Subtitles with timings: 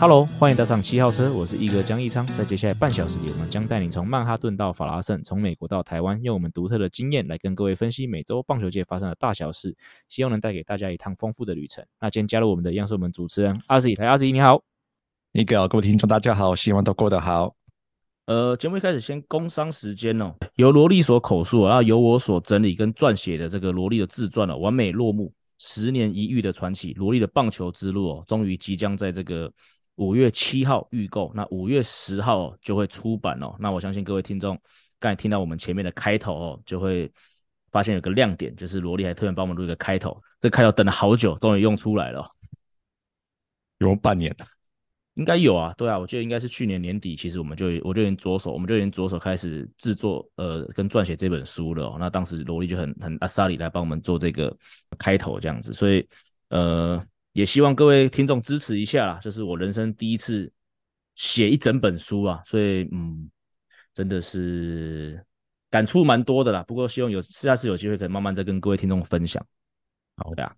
[0.00, 2.26] Hello，欢迎搭上七号车，我是一哥江一昌。
[2.26, 9.74] 在接下来半小时里，我们将带你从曼哈顿到法拉盛，从美国到台湾，用我们独特的经验来跟各位分析美洲棒球界发生的大小事，
[10.08, 11.82] 希望能带给大家一趟丰富的旅程。
[12.00, 14.62] 那今天加入我们的，一样是我们主持人阿 Z，来阿 Z，你好。
[15.32, 17.54] 奕哥，各位听众大家好，希望都过得好。
[18.26, 29.50] 呃，节目一开始先工商时间哦，由罗莉所口述，然后由我所整理跟撰写的这个罗莉的自传哦，完美落幕，十年一遇的传奇，罗莉的棒球之路哦，终于即将在这个。
[29.96, 33.54] 五月七号预购，那五月十号就会出版哦。
[33.60, 34.60] 那我相信各位听众
[34.98, 37.08] 刚才听到我们前面的开头哦，就会
[37.70, 40.20] 发现有个亮点，就是罗莉还特别帮我们录一个开头。
[40.40, 42.28] 这个开头等了好久，终于用出来了。
[43.78, 44.46] 有半年了，
[45.14, 45.72] 应该有啊。
[45.78, 51.96] 对啊，我记得应该是去年年底，其实我们就我就已经着手，我们就已经着手开始制作呃跟撰写这本书了哦。
[52.00, 54.56] 那当时罗莉就很很阿萨里来帮我们做这个
[54.98, 56.04] 开头这样子，所以
[56.48, 57.00] 呃。
[57.34, 60.50] 也希望各位听众支持一下啦，这是我人生第一次
[61.16, 63.28] 写一整本书啊，所以嗯，
[63.92, 65.20] 真的是
[65.68, 66.62] 感触蛮多的啦。
[66.62, 69.44] 不过希望有下次有机会可以慢慢再跟各位听众分享。
[70.16, 70.54] 好的啊，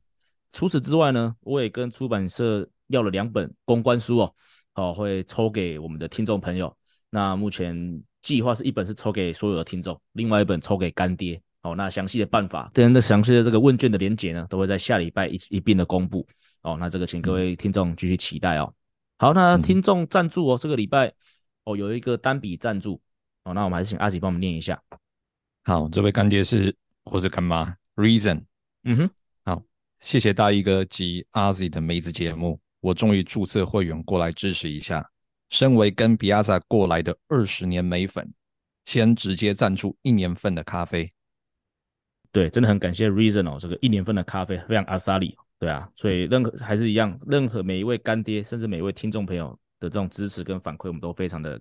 [0.52, 4.34] 除此之外呢，我也跟出版社要了两本公关书哦，
[4.74, 6.76] 好，会抽给我们的听众朋友。
[7.08, 11.40] 那目前计划是一本是抽给所有的听众，另外一本抽给干爹。
[11.62, 16.26] 好，那详细的办法，跟那详细的这个问卷的连结呢，都会在下礼拜一一并的公布。
[16.62, 18.72] 哦，那这个请各位听众继续期待哦。
[19.18, 21.12] 好，那听众赞助哦，这个礼拜
[21.64, 23.00] 哦有一个单笔赞助
[23.44, 24.80] 哦，那我们还是请阿吉帮我们念一下。
[25.64, 28.42] 好，这位干爹是或是干妈，Reason。
[28.84, 29.10] 嗯哼，
[29.44, 29.62] 好，
[30.00, 35.10] 谢谢大奕哥及阿 Z 的每一次节目，我终于注册会员过来支持一下。
[35.48, 38.32] 身为跟 Piazza 过来的二十年美粉，
[38.84, 41.10] 先直接赞助一年份的咖啡。
[42.32, 45.38] 对，真的很感谢 Reason 哦，这个一年份的咖啡非常阿萨里。
[45.58, 51.58] 对啊，所以任何还是一样，任何每一位干爹，甚至每一位听众朋友的这种支持跟反馈，我们都非常的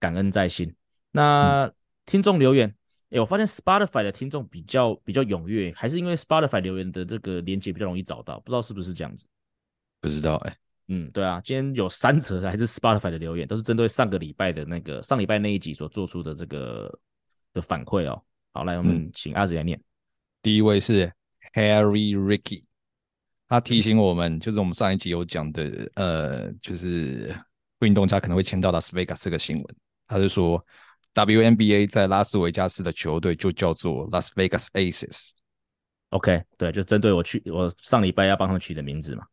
[0.00, 0.74] 感恩在心。
[1.12, 1.70] 那
[2.06, 2.74] 听众留言，哎、
[3.10, 9.26] 欸，我发现 Spotify 的听众比较比较踊跃，还是因为 Spotify 留言的这个连接比较容易找到，不知道是不是这样子？
[10.00, 10.56] 不知道哎、欸，
[10.88, 16.98] 嗯，对啊，今天有三则还是 Spotify 的留言，都是针对上个礼拜的那个上礼拜那一集所做出的这个
[17.52, 18.20] 的反馈哦。
[18.52, 19.84] 好，来我们请阿子来念、嗯。
[20.42, 21.12] 第一位是
[21.54, 22.64] Harry Ricky。
[23.50, 27.34] 他提醒我们，就是我们上一集有讲的，呃，就是
[27.80, 29.76] 运动家可能会签到拉斯维加斯这个新闻。
[30.06, 30.64] 他就说
[31.14, 35.30] ，WNBA 在拉斯维加斯的球队就叫做 Las Vegas Aces。
[36.10, 39.26] OK，对，就针对我去我上礼拜要帮他们取的名字嘛。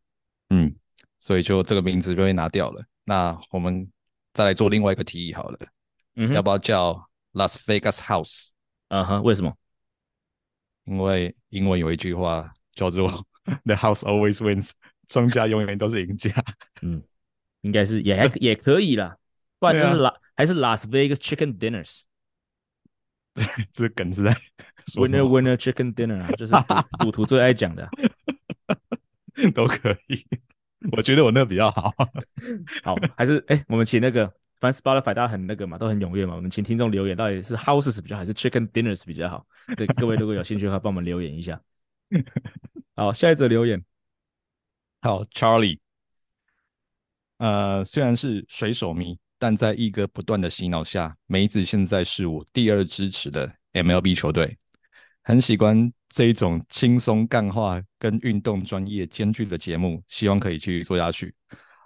[0.50, 0.76] 嗯，
[1.20, 2.84] 所以就这个名字就被拿掉了。
[3.04, 3.88] 那我们
[4.34, 5.60] 再来做另外一个提议好了，
[6.16, 8.50] 嗯，要不要叫 Las Vegas House？
[8.88, 9.54] 嗯哼，为什么？
[10.86, 13.24] 因为英文有一句话叫做。
[13.66, 14.72] The house always wins，
[15.08, 16.32] 庄家永远都是赢家。
[16.84, 17.02] 嗯，
[17.62, 19.16] 应该是也还也可以啦，
[19.58, 22.04] 不然就是拉、啊、还是 Las Vegas Chicken Dinners。
[23.72, 24.32] 这梗是在
[24.96, 26.54] Winner Winner Chicken Dinner，就是
[27.00, 27.88] 赌徒最爱讲的，
[29.54, 30.26] 都可以。
[30.92, 31.94] 我觉得我那个比较好。
[32.84, 34.28] 好，还是哎、欸，我们请那个，
[34.60, 36.36] 反正 Spotify 大家很那个嘛，都很踊跃嘛。
[36.36, 39.46] 我们请听众留言，到底是 Houses 比较好，还是 Chicken Dinners 比较好？
[39.78, 41.62] 对，各位如果有兴趣的话，帮我们留言一下。
[42.96, 43.84] 好，下一则留言。
[45.02, 45.80] 好，Charlie。
[47.38, 54.58] 呃，虽然是水手迷，但在一哥不断的洗脑下，梅子现在是我第二支持的 MLB 球队。
[55.22, 61.36] 很喜欢这一种轻松干话跟运动专业兼具的节目，希望可以继续做下去。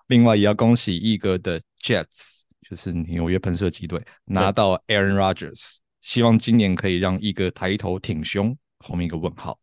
[0.08, 9.60] 另外，也要恭喜一哥的 Jets，就是纽约喷射机队拿到 Aaron Rodgers，希望今年可以让一哥抬头挺胸，后面一个问号。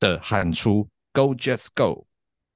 [0.00, 2.06] 的喊出 “Go Jets Go”，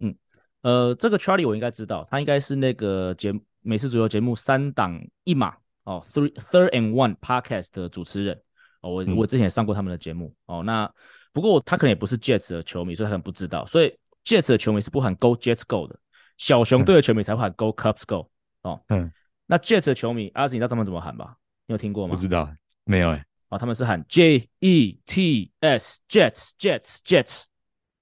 [0.00, 0.14] 嗯，
[0.62, 8.40] 呃，这个 Charlie 我应该知道，他应该是那个节美式足球节目三档一码哦，Three Third and One Podcast 的主持人
[8.80, 10.62] 哦，我、嗯、我之前也上过他们的节目哦。
[10.62, 10.90] 那
[11.32, 15.98] 不过他可能也不是 Jets 的球迷，所以他可能不知道，所以 Jets 的球迷是不喊 “Go Jets Go” 的，
[16.36, 18.30] 小熊队的球迷才会喊 “Go Cubs Go”
[18.62, 18.80] 哦。
[18.88, 19.10] 嗯，
[19.46, 21.36] 那 Jets 的球迷，阿信你知道他们怎么喊吧？
[21.66, 22.14] 你有听过吗？
[22.14, 22.52] 不知道，
[22.84, 23.24] 没有哎、欸。
[23.52, 27.42] 哦，他们是喊 J E T S Jets Jets Jets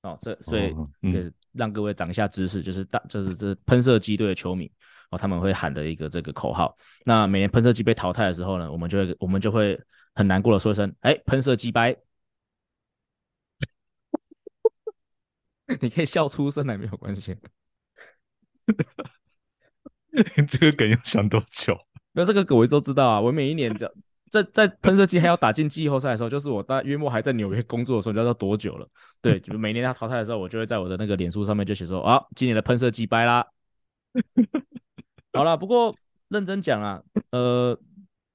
[0.03, 4.71] 哦，这所以给让各位长一下知识，就是大就是这喷射机队的球迷
[5.11, 6.79] 哦，他们会喊的一个这个口号。
[7.05, 9.77] 那每年喷射机被淘汰的时候呢，我们就会我们就会
[10.15, 11.97] 很难过的说一声，哎，喷射机掰。
[15.81, 17.37] 你可以笑出声来没有关系。
[20.49, 21.77] 这个梗要想多久？
[22.13, 23.93] 那这个梗我一直都知道啊，我每一年的。
[24.31, 28.89] 在在喷射机还要打进季后赛的时候，就是我大约莫还在纽约工作的时候，你知道多久了。
[29.21, 33.45] 对，就每年他淘汰的时候，我就会在我的那个脸书上面就写说啊，今年的喷射机掰啦。
[35.35, 35.95] 好了，不过
[36.29, 37.77] 认真讲啊，呃，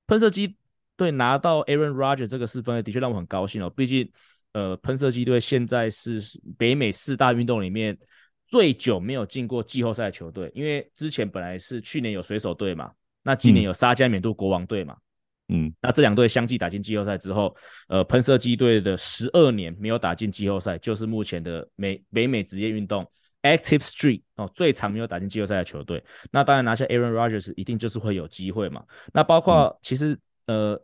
[0.05, 0.57] 喷射机
[0.97, 3.69] 对拿到 Aaron Rodgers 这个四分，的确让我很高兴哦。
[3.69, 4.11] 毕竟，
[4.51, 6.19] 呃，喷射机队现在是
[6.57, 7.97] 北美四大运动里面
[8.45, 12.91] 最久没有进过季后赛的球队，因为之前本来是去年有水手队嘛，
[13.23, 14.93] 那今年有沙加缅度国王队嘛。
[14.93, 15.04] 嗯
[15.47, 17.55] 嗯，那这两队相继打进季后赛之后，
[17.87, 23.05] 呃，喷射机队的十二年没有打进季后赛，就是目前的美北美职业运动
[23.43, 26.03] Active Street 哦最长没有打进季后赛的球队。
[26.31, 28.83] 那当然拿下 Aaron Rodgers 一定就是会有机会嘛。
[29.13, 30.81] 那包括其实、嗯、呃，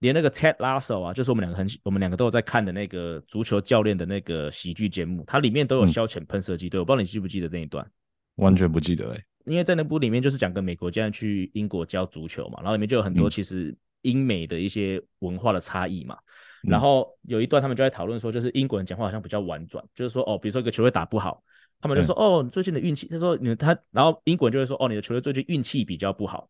[0.00, 6.80] 连那个 Ted Lasso 啊，就是我们两个很我们两个都有在看的那个足球教练的那个喜剧节目，它里面都有消遣喷射机队。
[6.80, 7.88] 我不知道你记不记得那一段？
[8.34, 13.76] 完全不记得哎、欸，因为在那部里面就是讲个美国教练去英国教足球嘛，然后里面就有很多其实、嗯。
[14.02, 16.16] 英美的一些文化的差异嘛，
[16.62, 21.42] 然后有一段他们就在讨论说，就是英国人讲话好像比较婉转，就是说哦，比如说一个球队打不好，
[21.80, 26.48] 他们就说哦，最近的运气，他说你他，然后英国人就会说哦，你的球队最近运气比较不好，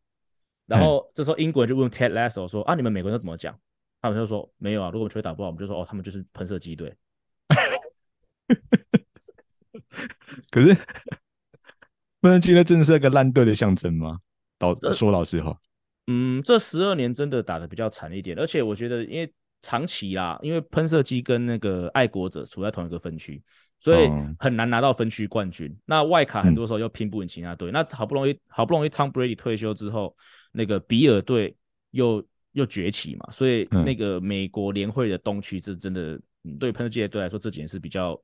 [0.66, 3.58] 然后这时候英国人就问 Ted Lasso 说啊，你们美国人都怎么讲？
[4.00, 6.93] 他们就说没有啊，如果球队打不好，我们就说哦，他们就是喷射机队。
[10.50, 10.75] 可是
[12.20, 14.19] 喷射机队真的是一个烂队的象征吗？
[14.58, 15.56] 老说老实话。
[16.06, 23.40] 嗯，这十二年真的打得比较惨一点，而且我觉得，因为长期啦，因为喷射机跟那个爱国者处在同一个分区，
[23.78, 24.08] 所以
[24.38, 25.72] 很难拿到分区冠军。
[25.84, 30.16] 那外卡很多时候又拼不赢其他队，嗯、那好不容易好不容易 Tom Brady 退休之后，
[30.50, 31.56] 那个比尔队
[31.93, 38.20] 又又崛起嘛，所以那个美国联会的东区是真的，嗯、对喷射机的队来说，这几年是比较。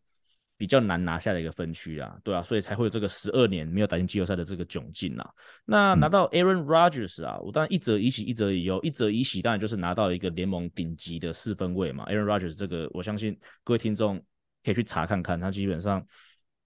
[0.58, 5.30] 比较难拿下的一个分区啊，对啊，所以才会有这个十二年没有打进季后赛的这个窘境啊。
[5.64, 8.80] 那拿到 Aaron Rodgers 啊，我当然一则以喜，一则以忧。
[8.82, 12.04] 一则以喜当然就是拿到一个联盟顶级的四分位嘛。
[12.06, 14.20] Aaron Rodgers 这个，我相信各位听众
[14.64, 16.04] 可以去查看看，他基本上，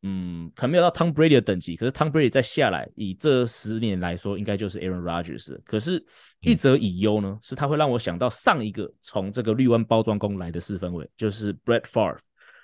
[0.04, 5.60] 嗯，可能没有到 Tom Brady 的等级，可是 Tom Brady 再下来，以这十年来说，应该就是 Aaron Rodgers。
[5.66, 6.02] 可是，
[6.40, 12.16] 一则以忧呢，是他会让我想到上一个从这个绿湾包装工来的四分卫，就是 Brett Favre。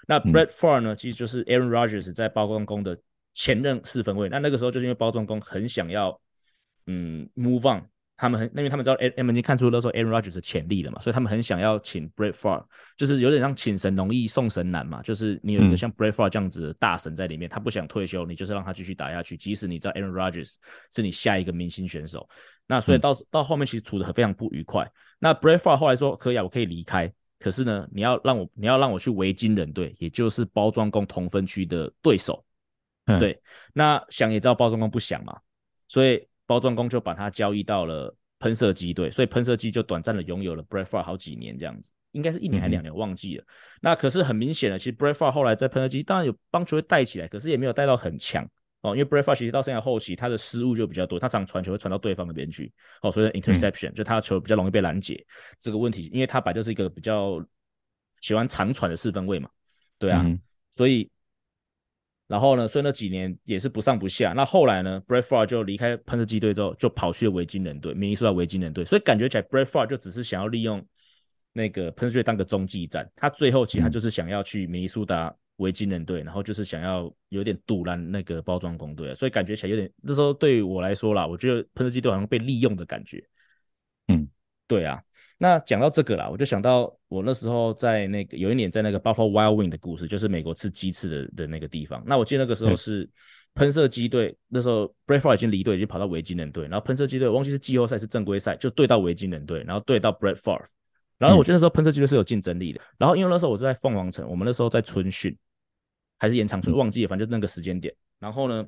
[0.08, 2.98] 那 Brett Favre 呢，其实就是 Aaron Rodgers 在包装工的
[3.34, 4.26] 前任四分卫。
[4.30, 6.18] 那那个时候就是因为包装工很想要，
[6.86, 7.84] 嗯，move on，
[8.16, 12.64] 他们很，因为他们知道 A M 已经看出那时候 Aaron Rodgers 的潜力了嘛，所以他们很想要请 Brett Favre，
[12.96, 20.54] 就是有点像请神容易送神难嘛，就是你有一个像 Brett Favre 这样子的大神在里面，他不想退休，你就是让他继续打下去，即使你知道 Aaron Rodgers
[20.90, 22.26] 是你下一个明星选手。
[22.66, 24.90] 那所以到到后面其实处的很非常不愉快。
[25.18, 27.12] 那 Brett Favre 后来说可以啊，我可以离开。
[27.38, 32.44] 可是呢，你要让我，你要让我去维京人队，也就是包装工同分区的对手。
[33.06, 33.40] 嗯、对，
[33.72, 35.34] 那想也知道包装工不想嘛，
[35.86, 43.42] 所以包装工就把他交易到了喷射机队，所以喷射机就短暂的拥有了 Favre 好几年这样子，应该是一年还两年，我忘记了。
[43.44, 43.46] 嗯、
[43.80, 48.46] 那可是很明显的，其实 Favre 后来在喷射机当然有帮球队带起来，可是也没有带到很强。
[48.82, 52.72] 哦，因为 Brett Favre 其实到现在后期，他的失误就比较多，他常传球会传到对方那边去。
[53.02, 55.20] 哦，所以 interception、嗯、就他的球比较容易被拦截
[55.58, 57.44] 这个问题，因为他本来就是一个比较
[58.20, 59.50] 喜欢长传的四分位嘛，
[59.98, 60.40] 对啊，嗯、
[60.70, 61.10] 所以
[62.28, 64.32] 然后呢，所以那几年也是不上不下。
[64.32, 68.84] 那后来呢，Brett Favre 就离开喷射机队之后，就跑去了维京人队，明尼苏达维京人队。
[68.84, 70.86] 所以感觉起来，Brett Favre 就只是想要利用
[71.52, 75.34] 那个喷射机队当个中继站，他最后其实他就是想要去明尼苏达。
[75.58, 83.22] 维京人队，然后就是想要有点堵烂那个包装工队，所以感觉起来有点那时候对于我来说啦，我觉得喷射机队好像被利用的感觉。
[84.08, 84.28] 嗯，
[84.66, 85.00] 对啊。
[85.40, 92.02] 那讲到这个啦，我就想到我那时候在那个有一年在那个 Buffalo Wild Wing 的故事，就是美国吃鸡翅的的那个地方。
[92.04, 93.08] 那我记得那个时候是
[93.54, 100.64] 喷射机队，那时候 Bradford 已经离队，已经跑到维京人队，然后喷射机队我忘记是季后赛是正规赛，就对到维京人队，然后对到 Bradford。
[101.18, 102.80] 然后我觉得那时候喷射机队是有竞争力的。
[102.96, 105.36] 然后因为那时候我是在凤凰城，我们那时候在春训。
[106.18, 107.94] 还是延长出，忘记了，反正就那个时间点。
[108.18, 108.66] 然后呢，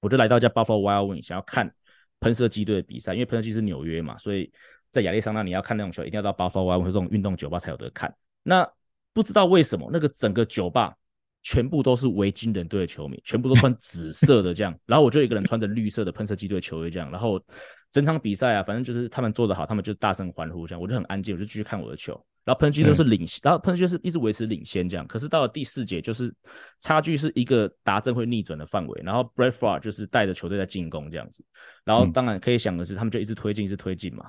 [0.00, 1.74] 我就来到一家 Buffalo Wild Wings，想要看
[2.20, 4.52] 喷射机队的比赛，因为喷射机是纽约嘛，所以
[4.90, 8.14] 在亚利桑那你要看那种球，一定要到 Buffalo Wild Wings 这种运动酒吧才有得看。
[8.42, 8.68] 那
[9.12, 10.94] 不知道为什么，那个整个酒吧
[11.42, 17.42] 全部都是维京人队的球迷，全部都穿 紫色的这样，然后我就一个人穿着绿色的喷射机队球衣这样，然后
[17.90, 22.12] 整场比赛啊，反正就是他们做得好，他们就大声欢呼这样，我就很安静，我就继续看我的球。
[22.44, 25.06] 然后喷射机都是领先，然后喷射机是一直维持领先这样。
[25.06, 26.34] 可是到了第四节，就是
[26.80, 29.00] 差距是一个达阵会逆转的范围。
[29.04, 31.44] 然后 Favre 就是带着球队在进攻这样子。
[31.84, 34.24] 然后当然可以想的是，他们就一直推进，一直推进嘛。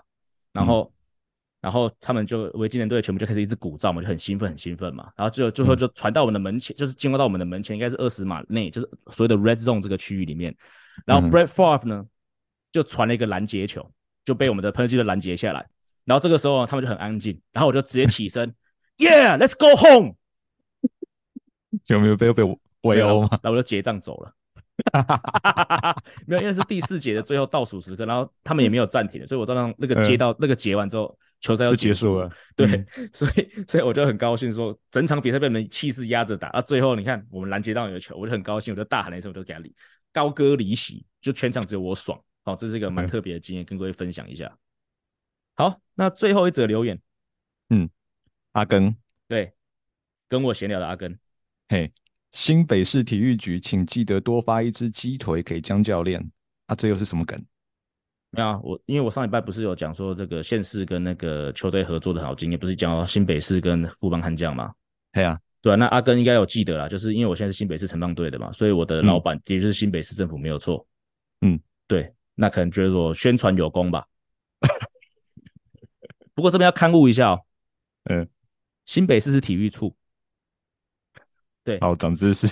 [0.51, 0.93] 然后
[1.63, 5.09] 然后他们就维京人队全部就开始一直鼓噪嘛，就很兴奋，很兴奋嘛。
[5.15, 10.53] 然后最后最后就传到我们的门前，嗯、就是经过到我们的门前，应该是二十码内，就是所谓的 red zone 这个区域里面。
[11.05, 12.05] 然后 Brett Favre 呢，
[12.73, 13.89] 就传了一个拦截球，
[14.25, 15.65] 就被我们的喷气机的拦截下来。
[16.03, 18.53] 然后这个时候他们就很安静，然后我就直接起身
[18.97, 20.15] ，Yeah，let's go home。
[21.85, 22.43] 有没有被被
[22.81, 23.29] 围殴吗？
[23.41, 24.35] 然后我就结账走了。
[24.91, 26.03] 哈哈哈哈哈！
[26.25, 32.27] 没有，因为是第四节的最后倒数时刻，然后他们也没有暂停的，所以我照样那个接到、嗯、那个结完之后，球赛要结束了。
[32.55, 39.71] 对，嗯、 所以 所以我就很高兴，说整场比赛被你们气势压着打，啊，最后你看我们拦截到你的球，我就很高兴，我就大喊了一声，我就给他离
[40.11, 42.19] 高歌离席，就全场只有我爽。
[42.43, 44.51] 好，这是一个蛮特别的经验，跟各位分享一下。
[45.55, 46.99] 好，那最后一则留言，
[47.69, 47.87] 嗯，
[48.53, 48.95] 阿根，
[49.27, 49.53] 对，
[50.27, 51.19] 跟我闲聊的阿根，
[51.69, 51.91] 嘿。
[52.31, 56.19] 新北市体育局，请记得多发一只鸡腿给江教练。
[56.65, 57.39] 啊，这又是什么梗？
[58.35, 64.73] 没有啊，我因为我上礼拜不是有讲说这个县市跟那个球队合作的好经验，不是讲到新北市跟富邦悍将吗？
[65.11, 70.83] 对啊，对啊，那阿根应该有记得啦，就是因为我现在是新北市城棒队的嘛，所以我的老板也就是新北市政府没有错。
[71.41, 74.03] 嗯，对，那可能觉得说宣传有功吧。
[76.33, 77.39] 不过这边要勘误一下哦。
[78.09, 78.27] 嗯，
[78.87, 79.95] 新北市是体育处。
[81.63, 82.47] 对，好，长知识。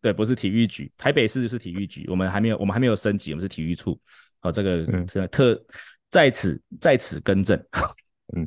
[0.00, 4.00] 对，不是体育局，台北市是体育局，我们还没有，我们还没有升级，我们是体育处。
[4.40, 5.64] 好，这个、嗯、这个特
[6.10, 7.58] 在此在此更正。
[8.36, 8.46] 嗯，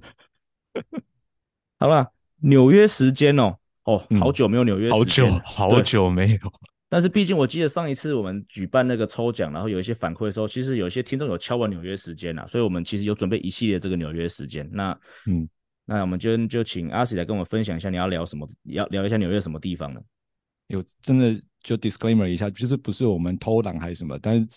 [1.79, 6.39] 好了，纽约时间哦，哦，好久没有纽约时间、嗯，好久好久没有。
[6.89, 14.69] 但是毕竟我记得上一次我们举办那个抽奖，然后有一些反馈的时候，其实有一些听众有敲完纽约时间呐，所以我们其实有准备一系列这个纽约时间。
[14.71, 15.47] 那嗯。
[15.85, 18.47] 那我们就就请阿喜来跟我们分享一下，你要聊什么？
[18.63, 20.00] 要聊一下纽约什么地方呢？
[20.67, 24.17] 有真的就 disclaimer 一下，就是不是我们偷懒还是什么？
[24.21, 24.47] 但是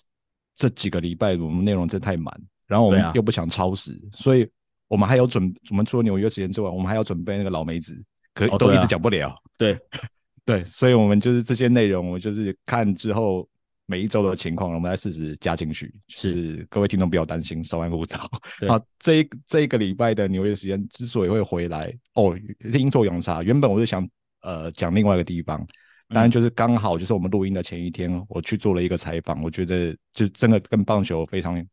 [0.56, 2.34] 这几个礼拜我们内容真的太满，
[2.66, 4.48] 然后我们又不想超时，啊、所以
[4.88, 7.96] 我们还有准，我们除了纽约时间之外，我们还要准备那个老梅子，
[8.34, 9.28] 可都一直讲不了。
[9.28, 9.78] 哦、对、啊、
[10.44, 13.48] 对，所以我们就是这些内容，我们就是看之后。
[13.88, 15.94] 每一周的情况，我们来试试加进去。
[16.08, 18.18] 是各位听众不要担心，稍安勿躁。
[18.66, 23.44] 好，这一这一个礼拜的纽约时间之所以会回来，哦，是阴错阳差。
[23.44, 24.04] 原本我是想
[24.42, 25.64] 呃讲另外一个地方，
[26.08, 29.42] 当然就是刚好就是我们录音的前一天，我去做了一个采访。
[29.42, 31.64] 我觉得就真的跟棒球非常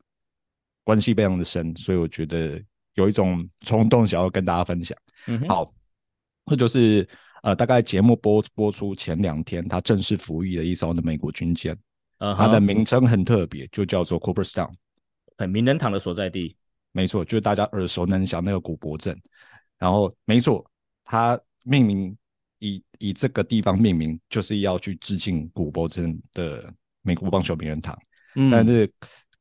[0.83, 2.61] 关系非常的深，所以我觉得
[2.95, 4.97] 有一种冲动想要跟大家分享。
[5.27, 5.71] 嗯，好，
[6.47, 7.07] 这就是
[7.43, 11.77] 呃大概节目播播出前两天，他正式服役的一艘的美国军舰。
[12.37, 14.71] 它的名称很特别，就叫做 Cooperstown，
[15.37, 16.55] 很名人堂的所在地。
[16.93, 19.19] 没错，就是大家耳熟能详那个古柏镇。
[19.77, 20.65] 然后，没错，
[21.03, 22.15] 它命名
[23.03, 27.97] 以以这个地方命名，就是要去致敬古柏森的美国棒球名人堂。
[28.35, 28.89] 嗯，但是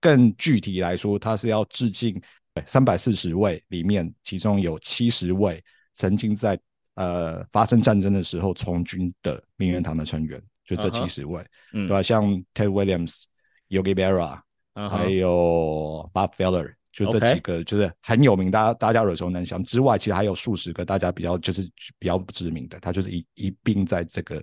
[0.00, 2.20] 更具体来说，它是要致敬
[2.66, 5.62] 三百四十位里面，其中有七十位
[5.94, 6.58] 曾经在
[6.94, 10.42] 呃发生战争的时候从军的名人堂的成员。
[10.64, 11.86] 就这七十位，uh huh.
[11.86, 12.02] 对吧？
[12.02, 13.24] 像 Ted Williams、
[13.68, 14.40] Yogi Berra，
[14.74, 19.62] 还有 Bob Feller，就这几个就是很有名，大家大家耳熟能详。
[19.64, 21.62] 之外，其实还有数十个大家比较就是
[21.98, 24.42] 比较不知名的，他就是一一并在这个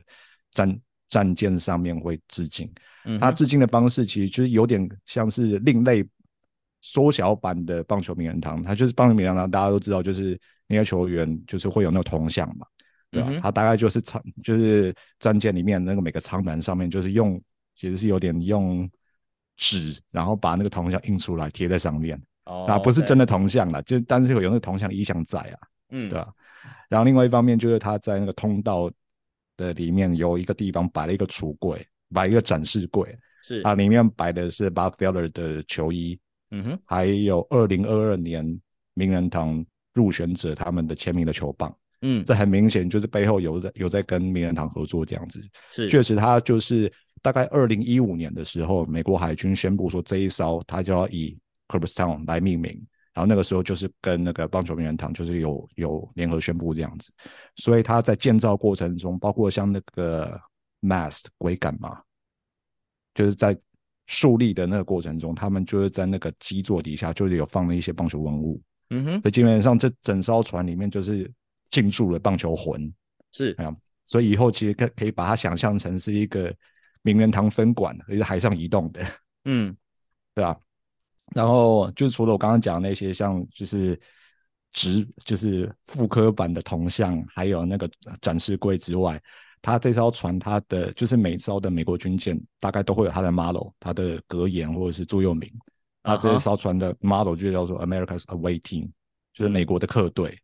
[0.52, 2.70] 战战舰上面会致敬。
[3.20, 6.06] 他致敬的方式其实就是有点像是另类
[6.82, 8.62] 缩小版的棒球名人堂。
[8.62, 12.66] 他就是棒球名人堂，大家都知道，就是那些球员就是会有那个铜像嘛。
[13.12, 13.34] 对吧？
[13.42, 17.42] 他大概就是舱，就是战舰里面那个每个舱门上面，就是用，
[17.74, 18.88] 其实是有点用
[19.58, 22.22] 纸，然后把那个铜像印出来贴在上面。
[22.50, 25.60] 哦，啊，不是真的铜像了，就但是有那个铜像的意象在啊。
[25.92, 26.30] 嗯，对吧？
[26.88, 28.92] 然后另外一方面就是他在那个通道
[29.58, 36.20] 的里面有一个地方摆了一个橱柜，摆一个展示柜，是啊，里面摆的是 Bob Feller 的球衣，
[36.52, 38.60] 嗯哼，还有二零二二年
[38.94, 39.66] 名人堂
[39.96, 41.76] 入选者他们的签名的球棒。
[42.02, 45.42] 嗯，这很明显就是背后有在有在跟名人堂合作这样子，
[45.72, 46.92] 是确实他就是
[47.22, 51.36] 大概二零一五年的时候，美国海军宣布说这一艘他就要以
[51.70, 52.74] Cooperstown 来命名，
[53.14, 57.14] 然后那个时候就是跟那个棒球名人堂就是有有联合宣布这样子，
[57.56, 60.38] 所以他在建造过程中，包括像那个
[60.82, 62.02] mast 桅杆嘛，
[63.14, 63.58] 就是在
[64.08, 71.32] 树立的那个过程中，他们就是在那个基座底下就是有放了一些棒球文物，嗯哼，所以基本上这整艘船里面就是。
[71.72, 72.92] 进驻了棒球魂，
[73.32, 73.52] 是。
[73.60, 73.72] 啊，
[74.04, 76.52] 所以以后其实可可以把它想象成是一个
[77.04, 79.06] 名人堂分馆，也是海上移动的，
[79.46, 79.78] 嗯，
[80.34, 80.60] 对吧？
[81.36, 84.00] 然后就是除了我刚刚讲的那些，像就是
[84.74, 87.90] 直就是复刻版的铜像，还有那个
[88.22, 89.22] 展示柜之外，
[89.62, 95.52] 它这艘船它的就是每艘的美国军舰大概都会有它的 model，它的格言或者是座右铭。
[96.04, 98.90] 它这艘船的 model 就叫做 America's Away Team。
[99.32, 100.38] 就是美国的客队，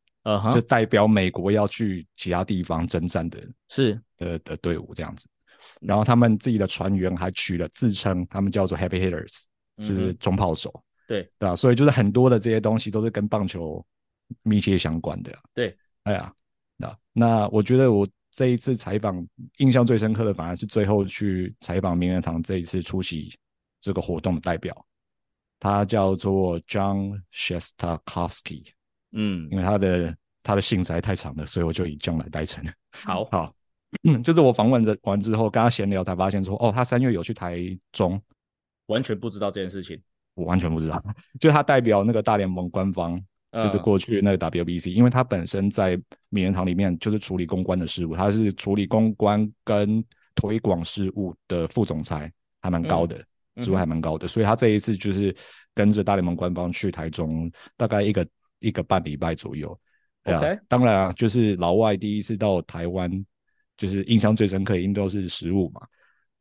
[0.53, 5.27] 就代表美国要去其他地方征战的，是的的队伍这样子。
[5.81, 9.43] 然后他们自己的船员还取了自称，他们叫做 Happy Hitters，
[9.77, 10.73] 就是中炮手。
[11.07, 13.85] 对对啊，所以就是很多的这些东西都是跟棒球
[14.41, 15.31] 密切相关的。
[15.53, 16.33] 对，哎呀，
[16.77, 19.25] 那那我觉得我这一次采访
[19.57, 23.31] 印象最深刻的，反而是最后去采访名人堂这一次出席
[23.79, 24.75] 这个活动的代表，
[25.59, 28.69] 他叫做 John Shestakowski。
[29.11, 32.61] 嗯，因为他的他的姓实在太长了，所以我就以 John 来代称。
[32.91, 33.55] 好好，
[34.23, 37.57] 就是我访问的完之后，跟他闲聊才发现说，哦，他三月有去台
[37.91, 38.21] 中，
[38.87, 40.01] 完全不知道这件事情。
[40.33, 41.01] 我完全不知道，
[41.39, 43.17] 就他代表那个大联盟官方，
[43.53, 50.03] 就是过去那个 WBC，、嗯、因为他本身在名人堂里面就是处理公关的事务，他是处理公关跟
[50.35, 52.29] 推广事务的副总裁，
[52.61, 53.15] 还蛮高的，
[53.61, 55.33] 职位、嗯、还蛮高的，所以他这一次就是
[55.73, 58.27] 跟着大联盟官方去台中，大概一个
[58.59, 59.79] 一个半礼拜左右。
[60.21, 63.09] 对啊.当然啊，就是老外第一次到台湾，
[63.77, 65.79] 就是印象最深刻，一定都是食物嘛，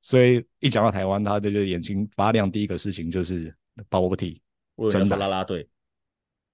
[0.05, 3.53] 所以一讲到台湾，他的就眼睛发亮，第一个事情就是。
[3.91, 4.41] Bubble Tea，
[4.89, 5.69] 真的啦啦队，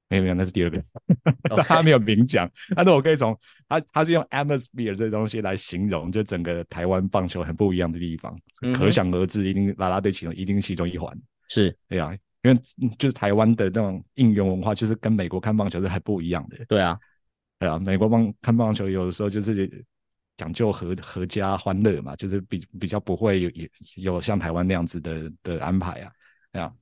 [0.09, 0.83] 没有没有，那是第二个，
[1.53, 1.63] Okay.
[1.65, 2.51] 他没有明讲。
[2.75, 3.39] 但是我可以从
[3.69, 11.15] 他他是用 atmosphere 这东西来形容，就整个台湾棒球很不一样的地方，嗯、可想而知，一定啦啦队其中一定是其中一环。
[11.51, 12.11] 是，对啊，
[12.43, 12.59] 因为
[12.99, 16.57] 就是台湾的那种应援文化，就是跟美国看棒球是很不一样的。
[16.71, 16.99] 对啊，
[17.59, 19.85] 对啊，美国棒看棒球有的时候就是
[20.41, 26.11] 讲究合合家欢乐嘛，就是比比较不会有有有像台湾那样子的的安排啊，
[26.51, 26.75] 那样。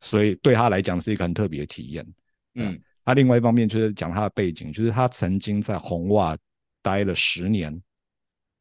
[0.00, 2.06] 所以对他来讲是一个很特别的体验。
[2.54, 6.36] 嗯，他另外一方面就是讲他的背景，就是他曾经在红袜
[6.82, 7.82] 待了十年.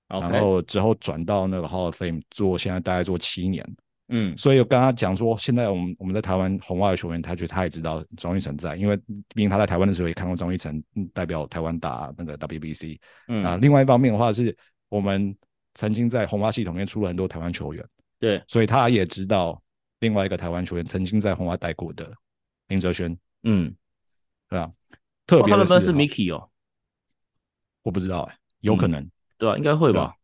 [0.08, 3.66] 然后之后转到那个 Hall of Fame 做，现在大概做七年。
[4.12, 13.00] 嗯，所以我跟他讲说，现在我们我们在台湾红袜的球员，他觉得他也知道张玉成在，因为毕竟他在台湾的时候也看过张玉成代表台湾打那个 WBC。
[13.28, 13.44] 嗯。
[13.44, 14.56] 啊，另外一方面的话是，
[14.90, 15.36] 我们
[15.74, 17.84] 曾经在红袜系统里面出了很多台湾球员，
[18.20, 19.62] 对，所以他也知道。
[20.02, 22.12] 另外一个台湾球员曾经在红袜待过的
[22.70, 23.72] 林哲轩，嗯，
[24.50, 24.68] 对啊？
[25.28, 26.50] 特别的是，是 Mickey 哦，
[27.84, 29.58] 我不知道哎、欸，有可能，嗯、对吧、啊？
[29.58, 30.16] 应该会吧。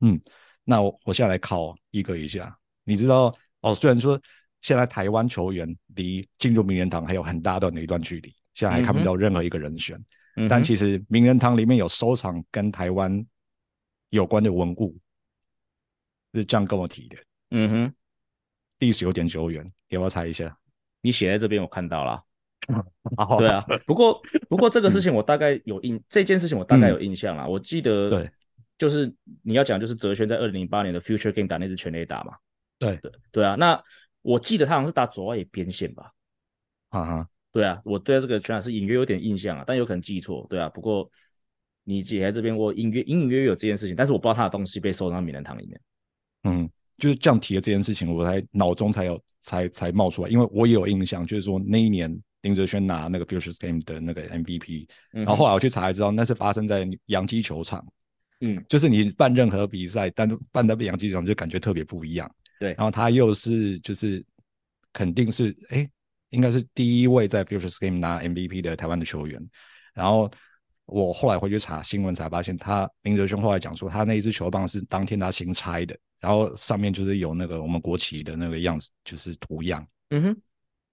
[0.00, 0.18] 嗯，
[0.64, 3.74] 那我我现在来考一个一下，你知道哦？
[3.74, 4.20] 虽然说
[4.62, 10.02] 现在台湾球员离进入名人堂还有很大段的一段距离，现在还看不到任何一个人选，
[10.36, 13.24] 嗯、但其实名人堂里面有收藏跟台湾
[14.10, 14.96] 有关的文物，
[16.34, 17.16] 是这样跟我提的。
[17.50, 17.94] 嗯哼。
[18.80, 20.56] 历史有点久远，要不要猜一下？
[21.02, 22.24] 你写在这边，我看到了。
[23.38, 27.46] 对啊，不过不过这个事情我大概有印，这件事情我大概有印象啦。
[27.46, 28.30] 我记得，对，
[28.78, 29.12] 就是
[29.42, 32.32] 你要讲，就是哲轩在二零零八年的 Future Game 打那支全垒打嘛。
[32.80, 33.80] 对对对啊，那
[34.22, 36.12] 我记得他好像是打左外野边线吧。
[36.88, 40.44] 啊哈，对啊，我对这个全场是隐约有点印象啊，但有可能记错。
[40.50, 41.08] 对啊，不过
[41.84, 45.80] 你姐在这边，我隐约隐隐约约有这件事情，但是我不知道他的东西被收到名人堂里面。
[46.42, 46.68] 嗯。
[46.98, 57.82] 就是这样提的这件事情，我才脑中才有才才冒出来，因为我也有印象，就是说那一年林哲轩拿那个 Futures Game 的那个 MVP，、嗯、然后后来我去查才知道，那是发生在洋基球场。
[58.42, 62.30] 嗯，就是你办任何比赛，但办在洋基球场就感觉特别不一样。
[62.60, 64.24] 对，然后他又是就是
[64.92, 65.88] 肯定是哎，
[66.28, 69.44] 应该是第一位在 Futures Game 拿 MVP 的台湾的球员。
[69.94, 70.30] 然后
[70.84, 75.98] 我后来回去查新闻才发现，他林哲兄后来讲说，他那一支球棒是当天他新拆的。
[76.20, 79.84] 然后上面就是有那个我们国旗的那个样子，就是图样。
[80.10, 80.36] 嗯哼，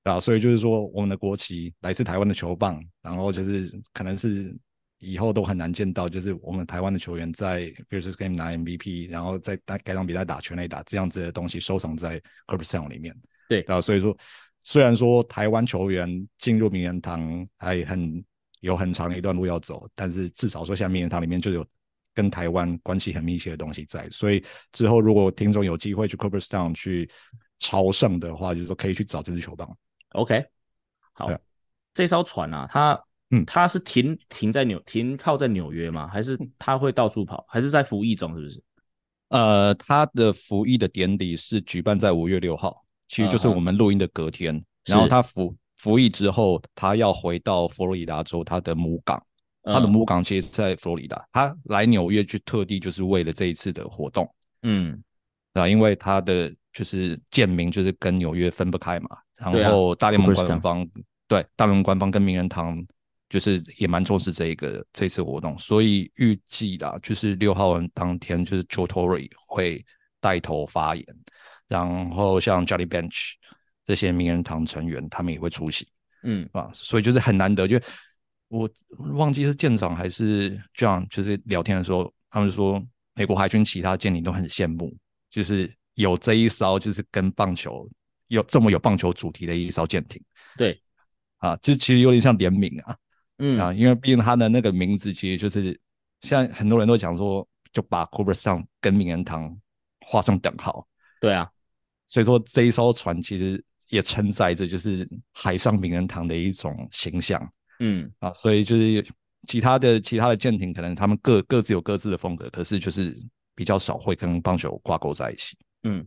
[0.03, 4.57] 啊，所以就是说我们的国旗来自台湾的球棒，然后就是可能是
[4.99, 13.15] 以后都很难见到，就是我们台湾的球员在 Futures Game 拿 MVP，然后在该场比赛打全垒打这样子的东西收藏在 Cooperstown 里面。
[13.49, 14.17] 对，啊，所以说
[14.63, 18.23] 虽然说台湾球员进入名人堂还很
[18.59, 21.65] 有很长的一段路要走，但是至少说现在名人堂里面就有。
[22.13, 27.07] 跟台湾关系很密切的东西在，所以之后如果听众有机会去 Cooperstown 去
[27.59, 29.77] 朝圣的话，就是说可以去找这支球棒。
[30.13, 30.43] OK，
[31.13, 31.39] 好，对
[31.93, 32.99] 这艘船啊，它
[33.31, 36.07] 嗯，他是停停在纽停靠在纽约吗？
[36.07, 37.45] 还是他会到处跑？
[37.47, 38.35] 还是在服役中？
[38.35, 38.63] 是不是？
[39.29, 44.55] 呃，他的服役的典礼是举办在五月六号，其实就是我们录音的隔天。
[44.57, 44.63] Uh.
[44.85, 49.21] 然后他服服役之后，他要回到佛罗里达州他的母港。
[49.69, 54.25] 他的母港其实是在佛罗里达，他来纽约去特地就是为了这一次的活动，
[54.61, 55.03] 嗯，
[55.55, 60.87] 啊，因为他的就是舰名就是跟纽约分不开嘛，然后大联盟官方
[61.27, 62.81] 对大联盟官方跟名人堂
[63.29, 69.85] 就是也蛮重视这一个这次活动，所以预计啦，就是六号当天就是 Joe Torre 会
[70.19, 71.05] 带头发言，
[71.67, 73.33] 然后像 Jolly Bench
[73.85, 75.87] 这些名人堂成员他们也会出席，
[76.23, 77.79] 嗯，啊，所以就是很难得就。
[78.49, 82.81] 我忘记是舰长还是 John，，就是聊天的时候，他们说
[83.13, 84.95] 美国海军其他舰艇都很羡慕，
[85.29, 87.85] 就是有这一艘就是跟棒球
[88.27, 90.23] 有这么有棒球主题的一艘舰艇。
[90.55, 90.81] 对，
[91.39, 92.95] 啊，就其实有点像联名啊，
[93.39, 95.79] 嗯啊，因为毕竟他的那个名字其实就是
[96.21, 99.55] 现在很多人都讲说，就把 Cooperstown 跟名人堂
[100.05, 100.87] 画上等号。
[101.21, 101.49] 对啊，
[102.05, 107.41] 所以说这一艘船其实也承载着就是海上名人堂的一种形象。
[107.79, 109.05] 嗯啊，所以就是
[109.47, 113.15] 其他的其他的舰艇，可能他们各各自有各自的风格，可是就是
[113.53, 115.55] 比较少会跟棒球挂钩在一起。
[115.83, 116.05] 嗯，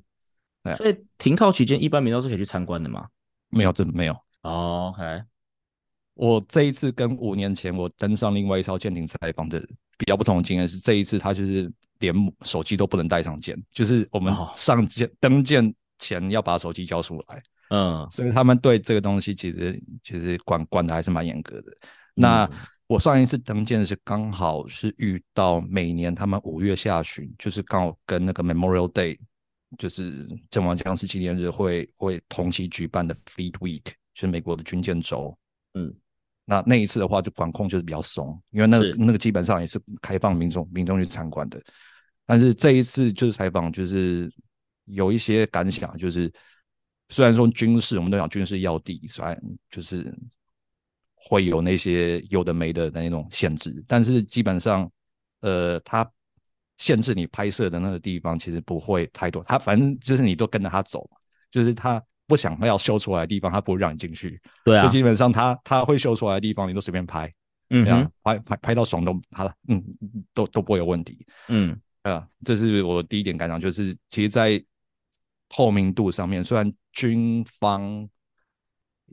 [0.64, 3.08] 对，所以停靠期间，一般民众是可以去参观的吗？
[3.50, 4.12] 没有，真的没有。
[4.42, 5.22] 哦，OK，
[6.20, 9.58] 我这一次跟五年前我登上另外一艘舰艇采访的
[9.96, 17.42] 比较不同的经验是，这一次他就是连手机都不能带上舰，就是我们上舰、哦、登舰前要把手机交出来。
[17.70, 21.72] 嗯，所以他们对这个东西其实其实管管的还是蛮严格的。
[22.12, 22.46] 那
[22.86, 29.18] 我上一次登舰是刚好是遇到每年他们五月下旬，就是刚好跟那个 Memorial Day，
[29.78, 35.34] 就是阵亡将士纪念日会会同期举办的 Fleet Week，就是美国的军舰周。
[35.74, 35.94] 嗯，
[36.50, 41.62] 那那一次的话就管控就是比较松，因为那那个基本上也是开放民众民众去参观的。
[42.26, 44.30] 但是这一次就是采访，就是
[44.84, 46.30] 有一些感想，就是。
[47.12, 49.36] 虽然说军事，我们都讲军事要地，虽然
[49.68, 50.16] 就是
[51.16, 54.88] 会有那些有的没的的那种限制，但是基本上，
[55.40, 56.08] 呃，它
[56.78, 59.42] 限制你拍摄的那个地方其实不会太多。
[59.42, 61.18] 它反正就是你都跟着他走嘛，
[61.50, 64.40] 就是他不想要修出来的地方，他不会让你进去。
[64.64, 67.32] 对啊，就基本上他他会修出来的地方，你都随便拍，
[67.70, 67.84] 嗯，
[68.22, 69.82] 拍拍拍到爽都好了，嗯，
[70.32, 71.26] 都都不会有问题。
[71.48, 74.62] 嗯，啊，这是我第一点感想，就是其实，在
[75.48, 78.08] 透明度上面，虽然军方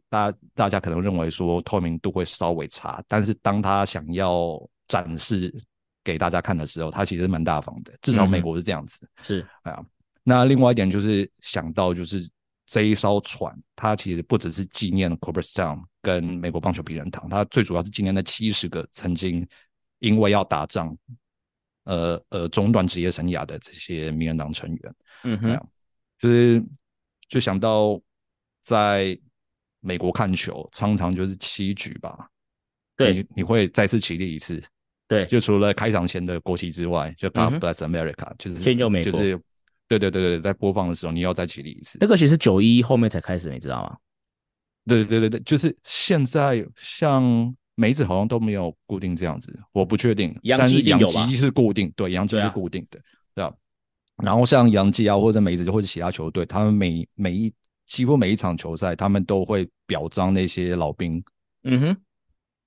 [0.10, 5.52] 大家大家可能认为说透明度会稍微差，但是当他想要展示
[6.04, 7.92] 给大家看的时候，他其实蛮大方的。
[8.02, 9.10] 至少美国是这样子。
[9.16, 9.84] 嗯、是啊，
[10.24, 12.30] 那另外一点就是想到就是
[12.68, 19.48] 这一艘船，它其实不只是纪念 Cooperstown 跟美国棒球名人堂，它最主要是纪念那七十个曾经
[19.98, 20.96] 因为要打仗，
[21.86, 24.96] 呃呃中断职业生涯的这些名人堂成员。
[25.24, 25.54] 嗯哼。
[25.54, 25.68] 嗯
[26.20, 26.64] 就是
[27.30, 28.02] 就想到
[28.64, 29.16] 在
[29.82, 32.28] 美国看球，常常就是七局吧。
[32.96, 34.60] 对，你你会再次起立一次。
[35.08, 39.12] 对，就除了开场前的国旗之外，就 God Bless America，、嗯、就是天佑美国。
[39.12, 39.40] 就是
[39.88, 41.98] 对对对对，在播放的时候你要再起立一次。
[42.02, 43.98] 那个其实九一后面才开始，你知道吗？
[44.86, 50.34] 对对对对，就是现在像梅子好像都没有固定这样子，我不确定。
[50.58, 53.00] 但是洋基是固定，对，洋基是固定的，
[53.36, 53.54] 对吧？
[54.24, 57.54] 然后像洋基啊，或者梅子或者其他球队，他们每每一
[57.86, 61.24] 几乎每一场球赛，他们都会表彰那些老兵，
[61.64, 61.98] 嗯哼，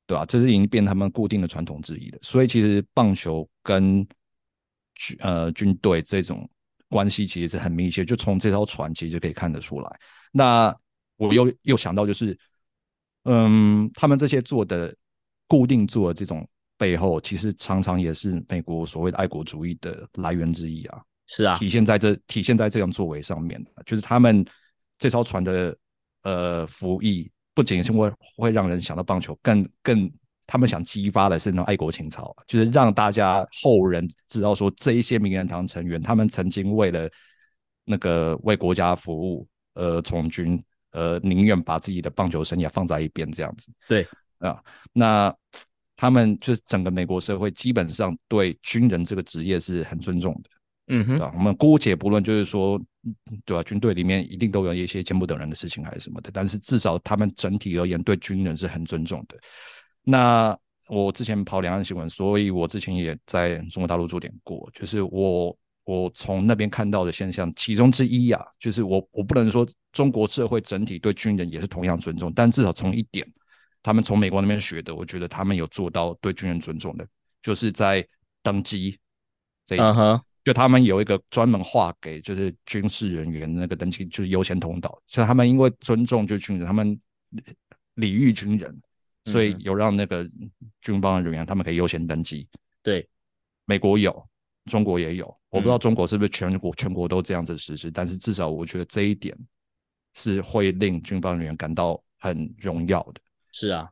[0.07, 0.25] 对吧？
[0.27, 2.19] 这是已经变他们固定的传统之一了。
[2.23, 4.07] 所以其实棒球跟
[4.95, 6.49] 军呃军队这种
[6.91, 10.01] 关系其实是很密切，就从这艘船其实就可以看得出来。
[10.31, 10.77] 那
[11.17, 12.39] 我又又想到就是，
[13.25, 14.95] 嗯，他们这些做的
[15.47, 21.01] 固定做的这种背后，其实常常也是美国所谓的爱国主义的来源之一啊。
[21.27, 24.45] 是啊，体现在这体现在这样作为上面，就是他们
[24.99, 25.77] 这艘船的
[26.25, 30.11] 呃服役，不仅是会会让人想到棒球，更更
[30.51, 37.09] 他们想激发的是那种爱国情操，就是让大家后人知道说，这一些名人堂成员，他们曾经为了
[37.85, 40.61] 那个为国家服务而从军，
[40.91, 43.71] 呃，宁愿把自己的棒球生涯放在一边这样子。
[43.87, 44.05] 对
[44.41, 44.61] 啊，
[44.93, 45.33] 那
[45.97, 50.51] 他们就是整个美国社会基本上对军人这个职业是很尊重的。
[50.89, 51.33] 嗯哼，对吧？
[51.37, 52.77] 我们姑且不论，就是说，
[53.45, 53.63] 对吧？
[53.63, 59.39] 军队里面一定都有一些见不得人的事情还是什么的，但是至少他们整体而言对军人是很尊重的。
[60.03, 60.57] 那
[60.89, 73.27] 我之前跑两岸新闻，所以我之前也在中国大陆驻点过，就是我我从那边看到的现象其中之一啊，就是我我不能说中国社会整体对军人也是同样尊重，但至少从一点，
[73.83, 77.07] 他们从美国那边学的，我觉得他们有做到对军人尊重的，
[77.43, 78.07] 就是在
[78.43, 78.99] 登机
[79.67, 79.89] 这一点。
[79.89, 80.21] Uh-huh.
[80.43, 86.99] 就他们有一个专门划给就是军事人员那个登机就是优先通道，所以他们因为尊重就军人，他们
[87.97, 88.81] 礼遇军人，
[89.25, 90.29] 所以有让那个
[90.81, 92.49] 军方的人员他们可以优先登机。
[92.83, 93.09] 对，
[93.65, 94.29] 美国有，
[94.67, 99.37] 中国也有，我不知道中国是不是全国全国都这样子实施，但是至少我觉得这一点
[100.15, 103.21] 是会令军方人员感到很荣耀的。
[103.53, 103.91] 是啊，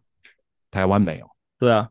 [0.70, 1.30] 台湾没有。
[1.58, 1.88] 对啊。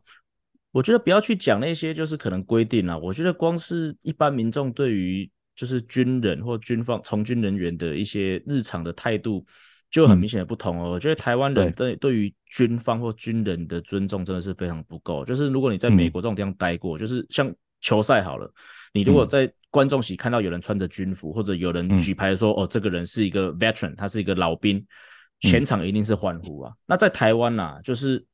[0.70, 2.96] 我觉得不要去讲那些就是可能规定了。
[2.98, 9.44] 我觉得光是一般民众对于就是军人或军方从军人员的一些日常的态度，
[9.90, 10.88] 就很明显的不同哦。
[10.88, 15.24] 嗯、我觉得台湾人对对于军方或军人的尊重真的是非常不够。
[15.24, 18.52] 就是如果你在美国这种地方待过，嗯、就是像球赛好了，
[18.92, 24.84] 你如果在观众席看到有人穿着军服，或者有人举牌说、嗯、哦，这个人是一个 veteran，他是一个老兵，
[25.40, 26.70] 全场一定是欢呼啊。
[26.70, 28.24] 嗯、那在台湾呐、啊，就是。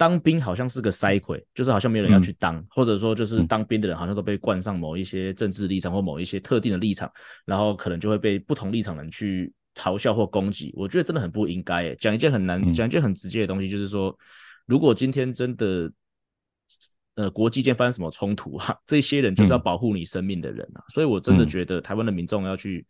[0.00, 7.12] 当兵好像是个筛溃，就是好像没有人要去当，嗯、或者说就是当兵的人好像都被冠上某一些政治立场或某一些特定的立场，
[7.44, 10.72] 然后可能就会被不同立场人去嘲笑或攻击。
[10.76, 11.82] 我觉得真的很不应该。
[11.82, 14.14] 诶，讲一件很难，讲、嗯、一件很直接的东西，就是说，
[14.66, 15.90] 如果今天真的，
[17.14, 20.80] 呃，国际间发生什么冲突啊，这些人就是要保护你生命的人啊。
[20.80, 22.86] 嗯、所以我真的觉得台湾的民众要去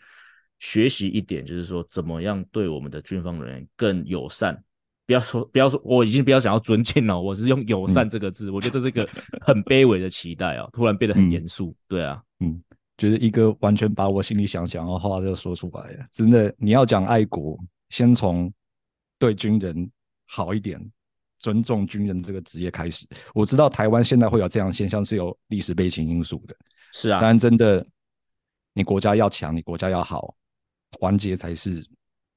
[0.58, 4.60] 学习一点，就是说怎么样对我们的军方人员更友善。
[5.06, 8.48] 不要说，不要说，我已经不要想要尊敬了，我是用友善这个字。
[8.50, 9.08] 嗯、我觉得这是一个
[9.40, 11.70] 很卑微的期待啊，突然变得很严肃。
[11.70, 12.62] 嗯、对啊，嗯，
[13.00, 16.06] 就是一个完全把我心里想讲的话就说出来了。
[16.12, 17.58] 真的，你要讲爱国，
[17.88, 18.52] 先从
[19.18, 19.90] 对军人
[20.26, 20.78] 好一点，
[21.38, 23.06] 尊重军人这个职业开始。
[23.32, 26.54] 我知道台湾现在会有这样现象，是有历史背景因素的。
[26.92, 27.82] 是啊，但真的，
[28.74, 30.36] 你国家要强，你国家要好，
[30.90, 31.82] 团结才是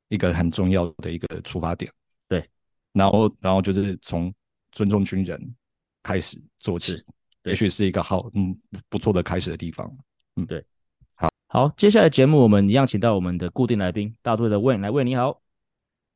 [0.07, 1.91] 一个很重要的一个出发点。
[2.29, 2.49] 对
[2.93, 4.33] 然后，然后就是从
[4.71, 5.55] 尊重军人
[6.01, 6.95] 开始做起，
[7.43, 8.55] 也许是一个好，嗯，
[8.87, 9.93] 不错的开始的地方。
[10.35, 10.65] 嗯，对。
[11.15, 15.41] 好，好，接下来节目我们一样请到我们的固定来宾，大都会的 Wayne 来，Wayne 你好。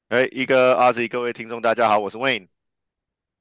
[0.09, 2.47] 哎，一个阿 Z，各位听众大家好，我是 Wayne。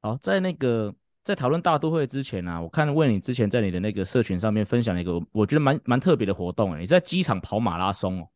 [0.02, 8.28] 好，在那个在讨论大都会之前呢、啊，我看 Wayne 你之前在你的那个社群上面分享了一个我觉得蛮蛮特别的活动，你在机场跑马拉松哦。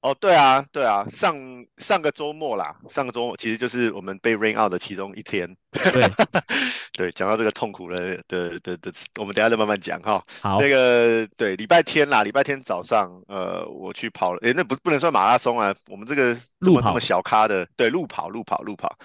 [0.00, 1.36] 哦，对啊，对啊，上
[1.76, 5.54] 上个周末啦，上个周末其实就是我们被 rain out 的其中一天。
[5.72, 6.10] 对，
[6.96, 10.24] 对，讲到这个痛苦的的的的，我们等下再慢慢讲哈。
[10.40, 18.96] 好，那个对，礼拜天啦，礼拜天早上，呃，我去跑了，诶，那不不能算马拉松啊，我们这个路跑这么小咖的，对，路跑，路跑，路跑，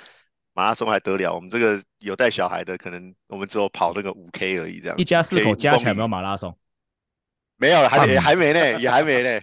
[0.54, 1.34] 马拉松还得了？
[1.34, 4.98] 我们这个有带小孩的，可能我们只有跑那个五 K 而已，这样。
[4.98, 6.58] 一家四口加起来有没有马拉松？
[7.58, 9.42] 没有，还也还没呢，也还没呢。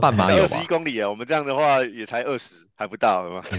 [0.00, 3.56] 半马有二十一公里啊，我们这样的话也才二十，还不到，是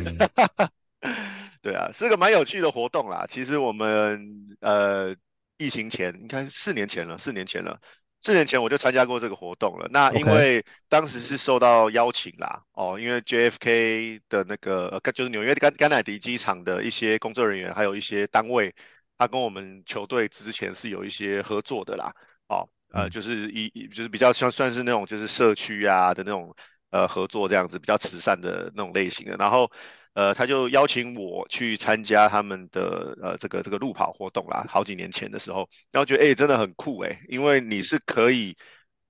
[1.62, 3.26] 对啊，是个蛮有趣的活动啦。
[3.28, 5.16] 其实我们呃，
[5.58, 7.80] 疫情前应该四年前了，四年前了，
[8.22, 9.88] 四年前我就参加过这个活动了。
[9.92, 18.76] 那因为当时是受到邀请啦，哦，因为 JFK 的那个就是纽约甘甘乃迪机场的一些工作人员，还有一些单位，
[19.18, 22.14] 他跟我们球队之前是有一些合作的啦，
[22.48, 22.70] 哦。
[22.94, 26.56] 呃，就是一就是比较像算是那种就是社区啊的那种
[26.92, 29.36] 呃合作这样子，比较慈善的那种类型的。
[29.36, 29.72] 然后
[30.14, 38.56] 呃，他就邀请我去参加他们的呃这个这个路跑活动啦，好几年前的时候，然后觉得哎、欸、真的很酷哎、欸，因为你是可以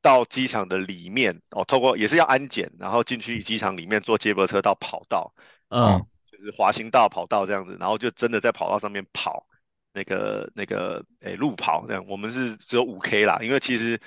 [0.01, 5.33] 到机场的里面哦，透过也是要安检，然后进去机场里面坐接驳车到跑道，
[5.67, 9.45] 嗯，就是滑行道跑道这样子，然后就真的在跑道上面跑。
[9.93, 13.99] 那个那个诶、欸，路跑这样，我们是只有五 K 啦，因为其实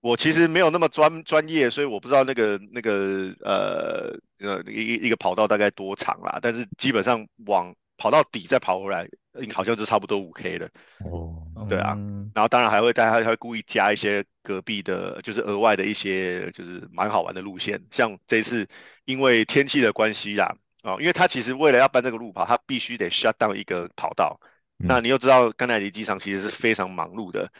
[0.00, 9.06] 我其实没有那么专专业，所以我不知道那个那个呃呃一一个跑道大概多长啦，但是基本上往跑到底再跑回来，
[9.52, 10.68] 好像就差不多五 K 了。
[11.04, 18.66] 哦，对啊，嗯、然后当然还会大家还会故意加一些隔壁的，就是额外的一些就是蛮好玩的路线，像这一次
[19.04, 24.40] 因为天气的关系啦，哦，因为他其实为了要办这个路跑，他必须得 shut down 一个跑道。
[24.82, 27.52] 那你又知道甘乃迪机场其实是非常忙碌的，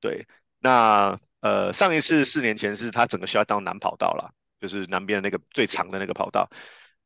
[0.00, 0.26] 对。
[0.58, 6.50] 那呃上一次四年前是他整个需要到南跑道了，就是南边的那个最长的那个跑道。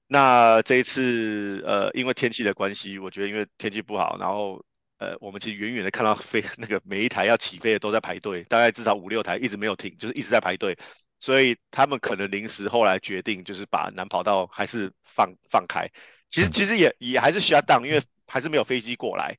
[0.06, 4.64] 那这一次呃因为天气的关系，我觉得因为天气不好，然后
[4.98, 10.78] 呃我们其实远远的看到飞 那个每一台要起飞的都在排队，大概至少五六台一直没有停，就是一直在排队。
[11.18, 15.86] 所以他们可能临时后来决定就是把南跑道还是放放开。
[16.30, 19.36] 其实其实也也还是需要 down，因为还是没有飞机过来。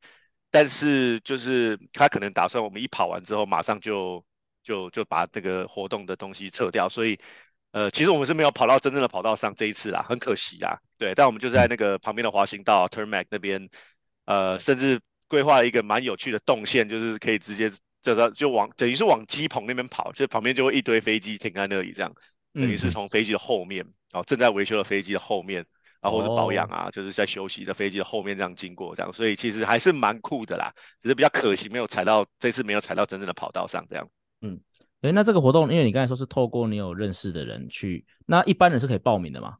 [0.51, 4.23] 但是就是他可能打算我们一跑完之后马上就
[4.61, 7.17] 就就把这个活动的东西撤掉，所以
[7.71, 10.81] 呃其实我们是没有跑到真正的跑道上这一次啦，很可惜啦。
[10.97, 13.69] 对，但我们就在那个旁边的滑行道 Turnmac 那边，
[14.25, 22.13] 呃甚至规划了一个蛮有趣的动线，就是可以直接就说就往等于是往机棚那边跑，就旁边就会一堆飞机停在那里这样，
[22.53, 25.65] 等于是从飞机的后面，哦正在维修的飞机的后面。
[26.01, 34.09] 然后或者保养啊，就是在休息的飞机的后面这样经过这样，所以其实还是蛮酷的啦，只是比较可惜没有踩到这次没有踩到真正的跑道上这样。
[34.41, 34.59] 嗯，
[35.01, 39.57] 诶，那这个活动，因为你刚才说是透过你有认识的人去，那一般人是可以报名的吗？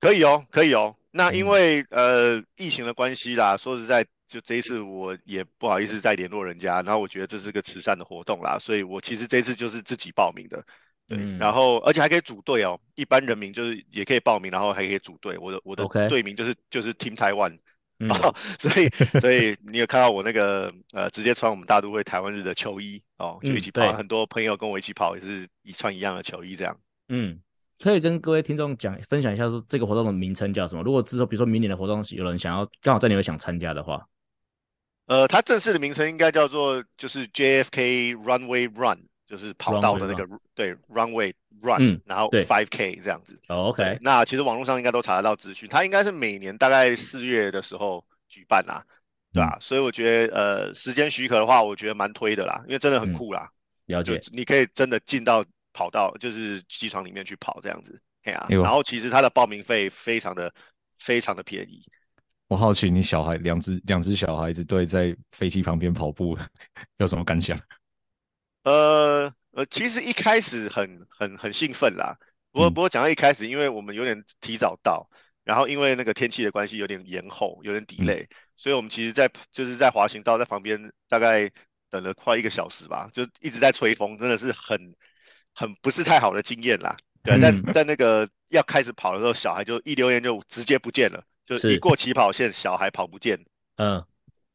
[0.00, 0.96] 可以哦，可以哦。
[1.10, 10.64] 那因为、嗯、呃疫情的关系啦，说实在，就这一次我也不好意思再联络人家，然后我觉得这是个慈善的活动啦，所以我其实这次就是自己报名的。
[11.06, 15.36] 对，嗯、然后而且还可以组队哦，一般人民就是也可以报名，然后还可以组队。
[15.38, 17.58] 我的我的队名就是.就是 Team Taiwan，
[18.00, 18.08] 嗯、
[18.58, 18.88] 所以
[19.20, 26.76] 所以你有看到我那个呃直接穿我们大都会台湾日的球衣哦，就一起跑，嗯、很多朋友跟我一起跑也是一穿一样的球衣这样。
[27.08, 27.38] 嗯，
[27.78, 30.82] 可以跟各位听众讲分享一下说这个活动的名称叫什么？
[30.82, 34.08] 如果之后比如说明年的活动有人想要刚好在你们想参加的话，
[35.06, 39.06] 呃，它正式的名称应该叫做就是 JFK Runway Run。
[39.36, 43.36] 就是跑道的那个对 runway run，、嗯、然后 five k 这样子。
[43.48, 48.84] 哦、OK，那其实网络上应该都查得到资讯，它应该是每年大概四月的时候举办啦，
[49.32, 53.50] 对吧、所以我觉得呃时间许可的话，我觉得蛮推的啦，因为真的很酷啦。
[53.88, 58.00] 嗯、了解，你可以真的进到跑道，就是机场里面去跑这样子。
[58.22, 60.54] 对啊，然后其实它的报名费非常的
[60.96, 61.84] 非常的便宜。
[62.46, 66.38] 我好奇你小孩两只两只小孩子对在飞机旁边跑步
[66.98, 67.58] 有什么感想？
[68.64, 72.18] 呃呃，其实一开始很很很兴奋啦，
[72.50, 75.08] 不过不过讲到一开始，因为我们有点提早到，
[75.44, 81.50] 然后因为那个天气的关系有点延后，有点 delay，、嗯、所以我们其实在就是在滑行道在旁边大概
[81.88, 84.96] 等了快一个小时吧，就一直在吹风，真的是很
[85.54, 86.96] 很不是太好的经验啦。
[87.22, 93.44] 对，嗯、但在那个要开始跑的时候，小孩就一溜烟就直接不见了，就一过起跑线，小孩跑不见。
[93.76, 94.04] 嗯，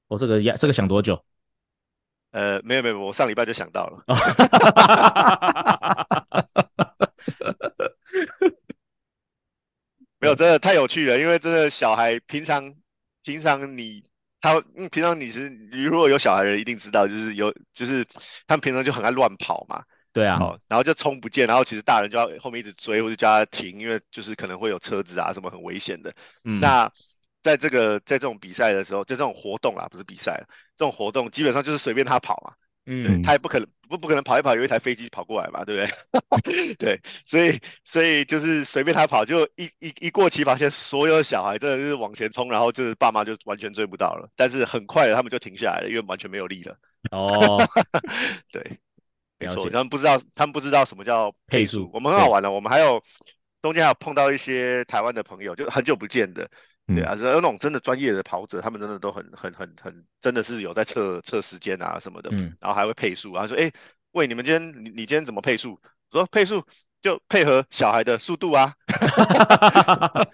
[0.08, 1.24] 我这个呀这个想多久？
[2.32, 4.04] 呃，没有没有，我上礼拜就想到了。
[10.20, 12.76] 没有，真的太有趣了，因为真的小孩平常
[13.24, 14.04] 平常你
[14.42, 18.06] 他嗯平常你是你如果有小孩的人一定知道，就是有就是
[18.46, 19.84] 他们平常就很爱乱跑嘛。
[20.12, 20.38] 对啊。
[20.68, 26.14] 然后就冲不见，然后其实大人就要后面一直追或者叫他停，因为就是可能会有车子啊什么很危险的。
[26.44, 26.60] 嗯。
[26.60, 26.92] 那
[27.42, 30.44] 在这个在这种比赛的时候，就这种活动啦，不是比赛，
[30.76, 32.54] 这种活动基本上就是随便他跑嘛，
[32.86, 35.86] 嗯，他也不可能不不可能跑一跑有一台飞机跑过来嘛，对不
[36.42, 36.76] 对？
[36.78, 46.78] 对，所以所以就是随便他跑，就一一一过起跑线，所有小孩真的就是往前冲，然后就是爸妈就完全追不到了，但是很快的他们就停下来了，因为完全没有力了。
[47.12, 47.58] 哦，
[48.52, 48.80] 对，
[49.38, 53.02] 没错，他们不知道他们不知道什么叫配速，我们很好玩的，我们还有
[53.62, 56.50] 中间还有碰到一些台湾的朋友，就很久不见的。
[56.96, 63.72] 对啊，有那种真的专业的跑者，他们真的都很很很很，真的是有在测测时间啊什么的，嗯，然后还会配速，然后说，哎，
[64.12, 65.80] 喂，你们今天你你今天怎么配速？
[66.12, 66.64] 我说配速
[67.02, 68.74] 就配合小孩的速度啊，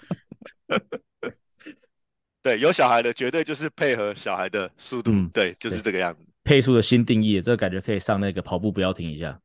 [2.41, 6.25] 对，有小孩的绝对就是配合小孩的速度，嗯、对，就是这个样子。
[6.43, 9.39] 配速的新定义，这个感觉可以上那个跑步不要停一下。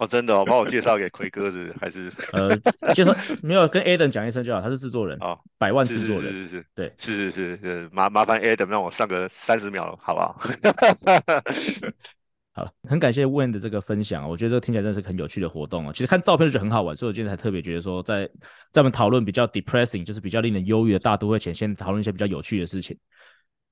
[0.00, 2.10] 哦，真的哦，帮我介绍给奎哥是还是？
[2.32, 2.56] 呃，
[2.94, 10.40] 介绍没有跟 Adam 讲一声就好，他是制作人哦，百万制作人，是是是，对，是是是是，麻麻烦 Adam 让我上个三十秒，好不好？
[12.52, 15.92] 好，很感谢 Wayne 的这个分享，我觉得这个听起来真的是很有趣的活动哦。
[15.92, 18.30] 其实看照片就觉得很好玩，所以我今天才特别觉得说在，在
[18.72, 22.96] 在我们讨论比较 depressing，就是比较令人忧郁的大都会前，先讨论一些比较有趣的事情。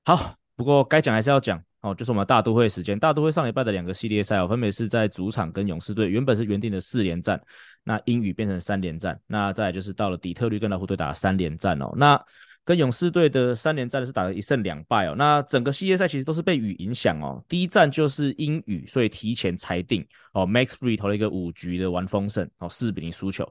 [0.05, 1.57] 好，不过该讲还是要讲。
[1.81, 7.41] 哦，就是我们大都会时间，大都会上礼拜的两个系列赛哦，分别是在主场跟勇士队，原本是原定的四连战，
[7.85, 12.21] 那因雨变成三连战，那再来就是到了底特律跟老虎队打三连战哦，那
[12.65, 23.49] 跟勇士队的三连战是打了一胜两败哦，那整个系列赛其实都是被雨影响哦，第一战就是因雨，所以提前裁定哦，Max Free 投了一个五局的完封胜哦，四比零输球，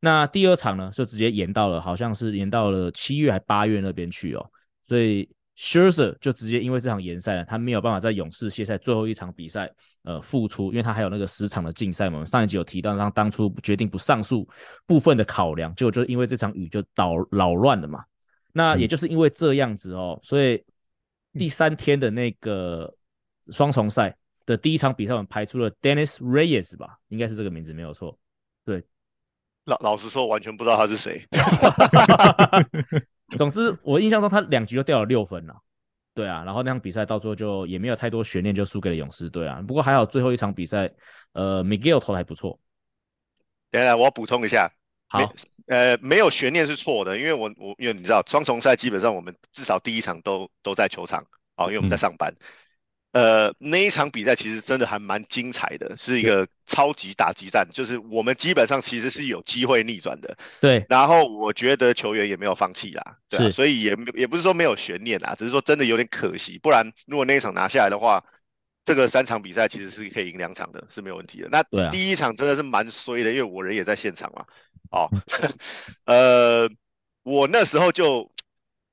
[0.00, 4.50] 那第二场呢就直接延到了，好像是延到了七月还八月那边去哦，
[4.82, 5.26] 所以。
[5.62, 9.70] Scherzer 就直接因为这场延赛呢，他没有办法在勇士系列赛最后一场比赛
[10.04, 12.14] 呃复出，因为他还有那个十场的竞赛嘛。
[12.14, 14.48] 我们上一集有提到，他当初决定不上诉
[14.86, 18.02] 部分的考量，结果就因为这场雨就捣扰乱了嘛。
[18.54, 20.64] 那也就是因为这样子哦，所以
[21.34, 22.90] 第三天的那个
[23.50, 28.18] 双重赛的第一场比赛，我们排出了 Dennis Reyes 吧，应该是这个名字没有错。
[28.64, 28.82] 对，
[29.66, 31.22] 老老实说，完全不知道他是谁。
[33.36, 35.54] 总之，我印象中他两局就掉了六分了，
[36.14, 39.62] 对啊，然后那场比赛到最后就也没有太多悬念，就输给了勇士队啊。
[39.66, 40.90] 不过还好最后一场比赛，
[41.32, 42.58] 呃，Miguel 投的还不错。
[43.70, 44.70] 等下，我要补充一下，
[45.08, 45.32] 好，
[45.66, 51.24] 呃，没有悬念是错的，因为我我因为你知道双重赛基本上我们至少第一场都都在球场，
[51.56, 52.32] 哦，因为我们在上班。
[52.38, 52.44] 嗯
[53.12, 60.36] 呃，那一场比赛其实真的还蛮精彩的，是一个超级打击战，就是我们基本上其实是有机会逆转的。
[60.60, 68.24] 对，然后我觉得球员也没有放弃啦，对啊，所以也也不是说没有悬念啦，只是说真的有点可惜，不然如果那一场拿下来的话，
[68.84, 71.48] 这个三场比赛其实是可以赢两场的，是没有问题的。
[71.50, 74.44] 那第一场真的是蛮衰的，因为我人也在现场嘛。
[74.90, 75.10] 哦，
[76.06, 76.70] 呃，
[77.24, 78.30] 我那时候就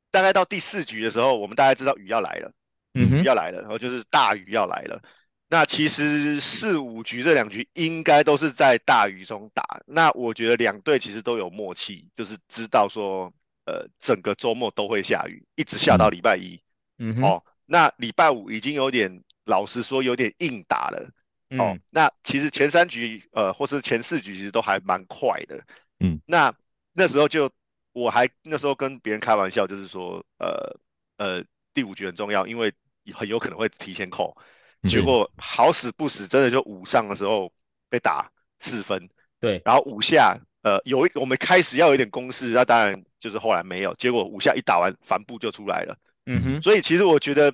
[0.09, 2.51] 大概到第四局的时候，我们大概知道雨要来了。
[2.97, 5.01] 雨要来了，然后就是大雨要来了。
[5.49, 9.81] 那其实四五局这两局应该都是在大雨中打。
[9.85, 13.31] 那我觉得两队其实都有默契，就是知道说，
[13.65, 16.59] 呃，整个周末都会下雨，一直下到礼拜一。
[16.97, 17.23] 嗯哼。
[17.23, 21.11] 哦，那礼拜五已经有点，老实说有点硬打了。
[21.49, 25.63] 嗯、哦，那其实前三局，呃，或是前四局其实都还蛮快的。
[26.01, 26.19] 嗯。
[26.25, 26.53] 那
[26.91, 27.49] 那时候就
[27.93, 30.77] 我还那时候跟别人开玩笑，就是说，呃
[31.15, 32.73] 呃，第五局很重要，因为
[33.17, 34.37] 很有可能会提前扣。
[34.83, 37.51] 结果好死不死，真的就五上的时候
[37.89, 39.09] 被打四分，
[39.39, 45.97] 对，然后五下，呃，有一我们开始要有一点攻势，那当然就是后来没有，结果五下一打完，帆布就出来了，
[46.27, 47.51] 嗯哼，所以其实我觉得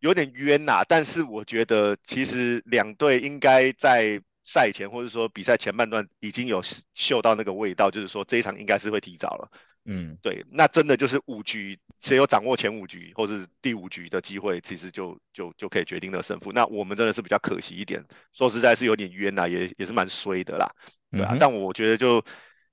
[0.00, 6.60] 有点冤呐、啊，但是我觉得其实两队应该在赛前或者说比赛前半段已经有
[6.94, 9.48] 嗅到那个味道，就是说这一场应该是会提早了。
[9.86, 16.52] 嗯，对，那真的就是五局，谁有掌握前五局或是第五局的机会，其实就就就可以决定了胜负。
[16.52, 20.70] 那我们真的是比较可惜一点，说实在是有点冤呐、啊，也也是蛮衰的啦，
[21.10, 21.34] 对啊。
[21.34, 22.24] 嗯、但我觉得就，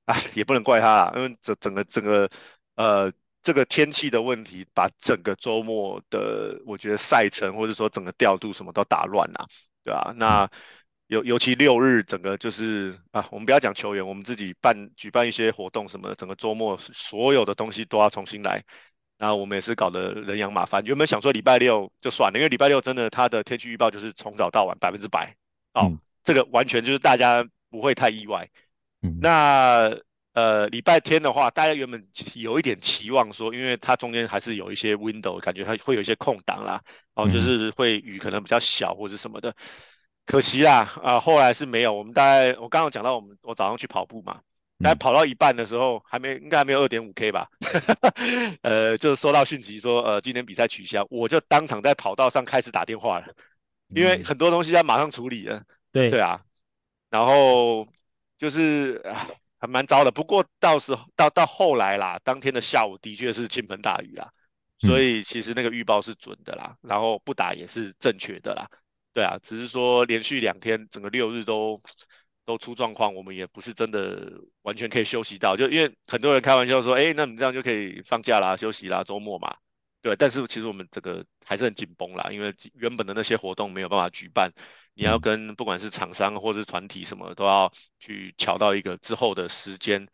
[0.05, 2.30] 唉，也不能怪他啦，因为整整个整个
[2.76, 3.12] 呃
[3.43, 9.47] 这个天气的问题，把整个周末的我觉得赛程或者说整个调度什么都打乱了，
[9.84, 10.14] 对啊。
[10.16, 10.49] 那。
[11.12, 18.64] 尤尤其六日整个就是啊，我们不要讲球员，我们自己办举办一些活动什么的，整个周末所有的东西都要重新来。
[19.18, 20.86] 然后我们也是搞得人仰马翻。
[20.86, 25.36] 原本想说礼拜六就算了，因为礼拜六真的它的天气预报就是从早到晚百分之百
[25.74, 28.49] 哦，嗯、这个完全就是大家不会太意外。
[29.01, 29.93] 嗯、那
[30.32, 36.82] 呃礼拜天的话，大家原本有一点期望说，因为它中间还是有一些 window，感觉它会有一些空档啦，
[37.16, 39.53] 哦，就是会雨可能比较小或者什么的。
[40.26, 41.93] 可惜啦，啊、呃，后来是没有。
[41.93, 44.41] 我们大概我刚刚讲到，我们我早上去跑步嘛，
[44.80, 47.49] 大概跑到一半的时候，还没应该还没有二点五 K 吧，
[48.61, 53.34] 呃，就收到讯息说，呃，今天比赛取消，我就当场在跑道上开始打电话了，
[53.89, 55.63] 因为很多东西要马上处理了。
[55.91, 56.41] 对对啊，
[57.09, 57.88] 然后
[58.38, 59.03] 就是
[59.59, 60.11] 还蛮糟的。
[60.11, 64.32] 不过到时候到到后来啦，当天的下午的确是倾盆大雨啦，
[64.80, 68.69] 所以其实那个预报是准的啦，然后不打也是正确的啦。
[69.14, 71.82] 对啊，只是说连续两天整个六日都
[72.45, 74.32] 都出状况，我们也不是真的
[74.62, 79.55] 完全可以休息到，就因为很多人开玩笑说，哎，那你这样就可以放假啦、休息啦、周末嘛，
[80.01, 80.16] 对。
[80.16, 84.51] 但是其实我们这个还是很紧绷啦，因为原本的那些活动没有办法举办，
[84.93, 90.07] 你要跟不管是厂商或是团体什么都要去瞧到一个之后的时间，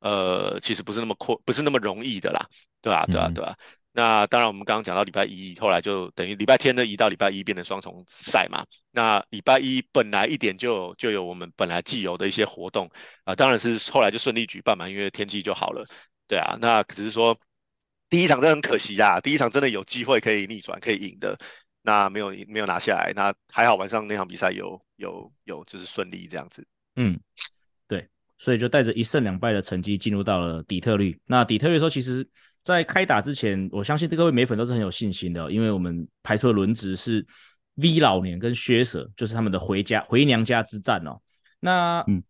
[0.00, 2.48] 呃，其实不是那么阔，不是那么容易的啦，
[2.80, 3.56] 对啊，对啊，对啊。
[3.92, 8.64] 那当然，我们刚刚讲到礼拜一，后来就等于礼拜天的移到礼拜一变成双重赛嘛。
[8.92, 12.86] 那礼拜一本来一点就就有我们本来既有的一些活动
[13.24, 15.84] 啊、呃，当然是后来就顺利举办嘛，因为天气就好了。
[16.28, 17.40] 对啊，那只是说
[18.08, 21.36] 第一场真的很可惜啊，第一场真的有机会可以逆转可以赢的，
[21.82, 23.12] 那没有没有拿下来。
[23.16, 26.64] 那还好晚上那场比赛有有有就是顺利这样子。
[26.94, 27.18] 嗯，
[27.88, 31.18] 对，所以就带着一胜两败的成绩进入到了底特律。
[31.26, 32.28] 那底特律说其实。
[32.76, 37.24] 在开打之前，我相信各位美粉都是很有信心的，哦，因为我们排出的轮值是
[37.76, 41.18] V 老年跟薛舍，就是他们的回家回娘家之战哦。
[41.60, 42.22] 那，嗯，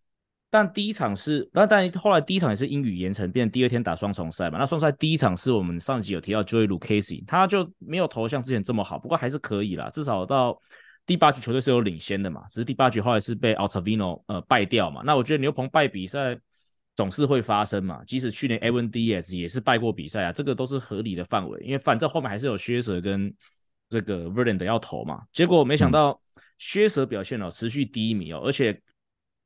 [0.49, 4.59] 但第一场是，但但后来第一场也是阴雨盐城，变成第二天打双重赛嘛。
[4.59, 10.57] 那双赛第一场是我们上集有提到 Joey Lucchesi，他就没有投像之前这么好，不过还是可以啦，至少到
[11.05, 15.03] 第八局球队是有领先的嘛，只是第八局后来是被 Ottavino 呃败掉嘛。
[15.05, 16.39] 那我觉得牛棚败比赛。
[16.99, 23.33] 总是会发生嘛，即使去年 Evan Diaz 也是败过比赛啊，这个都是合理的范围，因为反正后面还是有薛蛇跟
[23.89, 25.23] 这个 Verlander 要投嘛。
[25.33, 26.21] 结果没想到
[26.57, 28.77] 薛蛇表现哦持续低迷哦，而且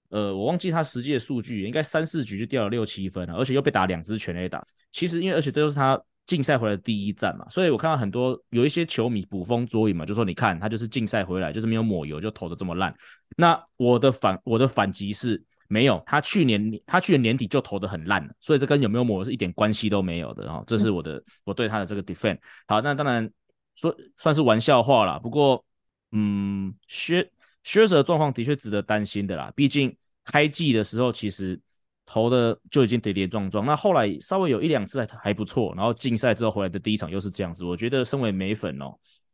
[0.08, 4.66] 呃我忘记他实际的数据，应该三四局就掉了六七分了，而且又被打两支全垒打。
[4.90, 12.94] 其实因为而且这就是他竞赛回来的第一战嘛，所以我看到很多有一些球迷捕风捉影嘛，就说你看他就是竞赛回来就是没有抹油就投的这么烂。
[13.36, 15.44] 那我的反我的反击是。
[15.72, 20.44] 没有，他去年他去年年底就投的很烂了，所以这跟有没有磨是一点关系都没有的。
[20.44, 22.38] 然后这是我的、嗯、我对他的这个 defend。
[22.66, 23.26] 好，那当然
[23.74, 25.18] 说算是玩笑话啦。
[25.18, 25.64] 不过，
[26.10, 27.26] 嗯，薛
[27.62, 29.50] 薛舍的状况的确值得担心的啦。
[29.56, 29.96] 毕竟
[30.26, 31.58] 开季的时候其实
[32.04, 37.64] 投的就已经跌跌撞撞，那后来稍微有一两次还还不错，然后禁赛之后回来的第一场又是这样子。
[37.64, 38.92] 我觉得身为美粉哦，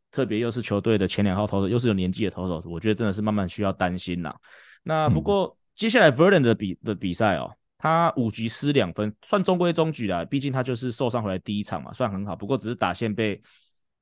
[0.09, 4.33] 特别又是球队的前两号投手，又是有年纪的投手，我觉得真的是慢慢需要担心啦。
[4.83, 5.53] 那不过。
[5.79, 10.25] 接下来 Verlan 的比的比赛哦，他五局失两分，算中规中矩啦。
[10.25, 12.35] 毕竟他就是受伤回来第一场嘛，算很好。
[12.35, 13.41] 不过只是打线被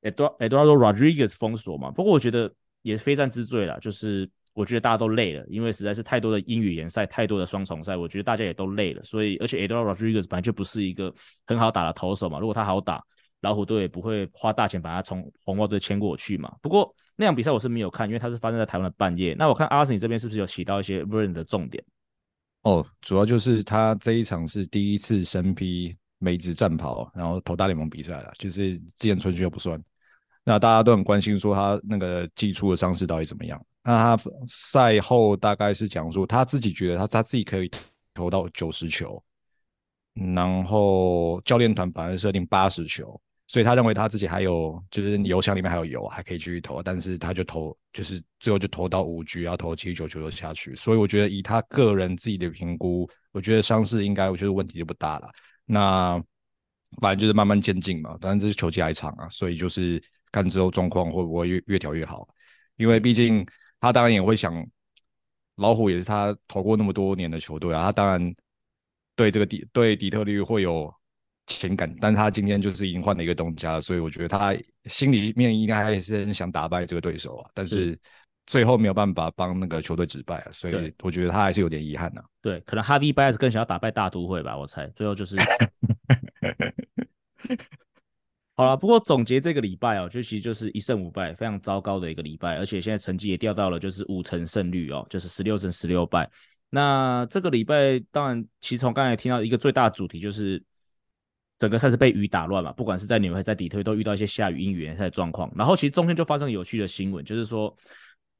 [0.02, 1.92] Eduardo Rodriguez 封锁嘛。
[1.92, 2.52] 不过我觉得
[2.82, 9.04] 也非战之罪啦，就是我觉得大家都累了，因为实在是太多的英语联赛，太多的双重赛，我觉得大家也都累了。
[9.04, 11.14] 所以而且 Eduardo Rodriguez 本来就不是一个
[11.46, 13.04] 很好打的投手嘛，如果他好打，
[13.42, 16.54] 老虎队也不会花大钱把他从红袜队签过去嘛。
[16.62, 19.34] 不过那场比赛我是没有看，因为它是发生在台湾的半夜。
[19.34, 21.84] 那我看阿斯你这边是不是有起到一些 Vern 的重点？
[22.64, 29.82] 哦，主要就是他这一场是第一次身披梅子战袍，然后投大联盟比赛了，就是之前春训又不算。
[30.44, 33.64] 那大家都很关心说他那个季初的伤势到底怎么样？
[33.84, 37.72] 那他赛后大概是讲说他自己觉得他他自己可以
[38.14, 39.24] 投到九十球，
[40.14, 43.20] 然后教练团反而设定八十球。
[43.50, 50.76] 所以他认为他自己还有，就是油箱里面还有油，还可以继续投，但是他就投，就是最后就投到五局，要投七九球就下去。
[50.76, 55.30] 所以我觉得以他个人自己的评估，我觉得伤势应该，我觉得问题就不大了。
[55.66, 56.22] 那
[57.02, 62.28] 反正就是慢慢渐进嘛，当然这是球季还长啊，所以就是看之后状况会不会越越调越好。
[62.76, 63.45] 因为毕竟
[63.80, 64.54] 他当然也会想，
[65.56, 68.36] 老虎也是他投过那么多年的球队啊，他当然
[69.16, 70.93] 对这个底对底特律会有。
[71.48, 74.54] 情感，但他今天就是已经换了一个东家，所以我觉得他
[74.86, 77.98] 心里面应该还是很想打败这个对手啊，但是
[78.45, 82.22] 最后没有办法帮那个球队止败啊，所以我觉得他还是有点遗憾呐。
[82.41, 85.38] 对，可能 Baez 更想要打败大都会吧，我猜最后就是。
[88.56, 96.30] 好了，不过总结这个礼拜哦，就其实就是一胜五败，非常糟糕的一个礼拜，而且现在成绩也掉到了就是五成胜率哦，就是十六胜十六败。
[96.70, 100.62] 那这个礼拜当然，其实从刚才听到一个最大的主题就是。
[101.58, 105.51] 整个赛事被雨打乱嘛，不管是在纽约还是在底特律，都遇到一些下雨、阴雨联赛的状况。
[105.55, 107.76] 然后其实中间就发生有趣的新闻，就是说，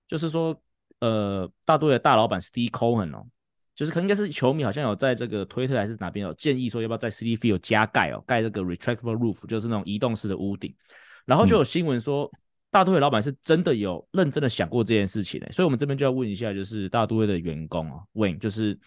[0.06, 0.56] 就是说，
[1.00, 3.26] 呃，大都会的大老板 Steve Cohen 哦，
[3.76, 10.72] 就是可能应该是球迷好像有在这个推特还是哪边有建议说，要不要在 Citi Field 加盖哦，盖这个 retractable roof，就是那种移动式的屋顶。
[11.26, 12.32] 然后就有新闻说，
[12.70, 18.78] 大都会老板是真的有认真的想过这件事情的，所以我们这边就要问一下，就是大都会的员工哦，Wayne 就是。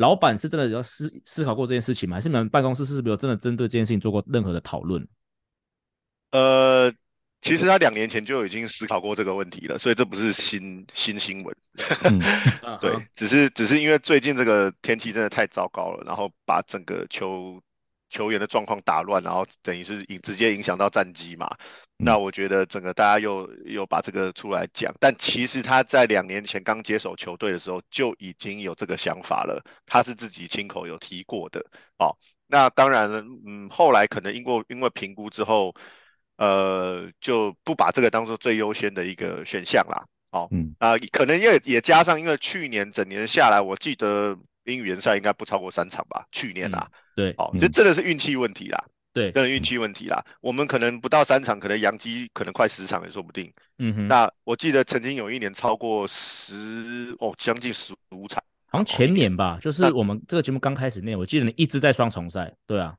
[0.00, 2.16] 老板是真的有思思考过这件事情吗？
[2.16, 5.06] 还是你们办公室是不是有真的针对这件事情做过任何的讨论？
[6.32, 6.90] 呃，
[7.42, 11.54] 其实他两年前就已经思考过这个问题了，所以这不是新新新闻。
[12.04, 12.18] 嗯、
[12.80, 17.62] 对，只是只是因为最近这个天气真的太糟糕了，然后把整个球
[18.10, 21.56] 球员的状况打乱，然后等于是影直接影响到战绩嘛。
[21.96, 31.64] 那我觉得整个大家又又把这个出来讲，但其实他在两年前刚接手球队的时候就已经有这个想法了，他是自己亲口有提过的
[31.98, 32.16] 哦。
[32.46, 35.74] 那当然了，嗯，后来可能因为因为评估之后，
[36.36, 40.04] 呃，就不把这个当做最优先的一个选项啦。
[40.30, 46.26] 哦，嗯啊、呃，可能也也加上因为去年整年下来，我记得英语联赛应该不超过三场吧？
[46.32, 48.84] 去年啊，嗯、对，哦，这真的是运气问题啦。
[49.12, 50.24] 对，真的运气问题啦。
[50.40, 53.52] 我们可能不到三场，可能杨基可能快十场也说不定。
[53.78, 54.08] 嗯哼。
[54.08, 62.54] 那我记得曾经有一年超过十哦，将近十五场，好像前年吧，就是我们这个节目刚开始那年，我记得你一直在双重赛。
[62.66, 62.94] 对啊。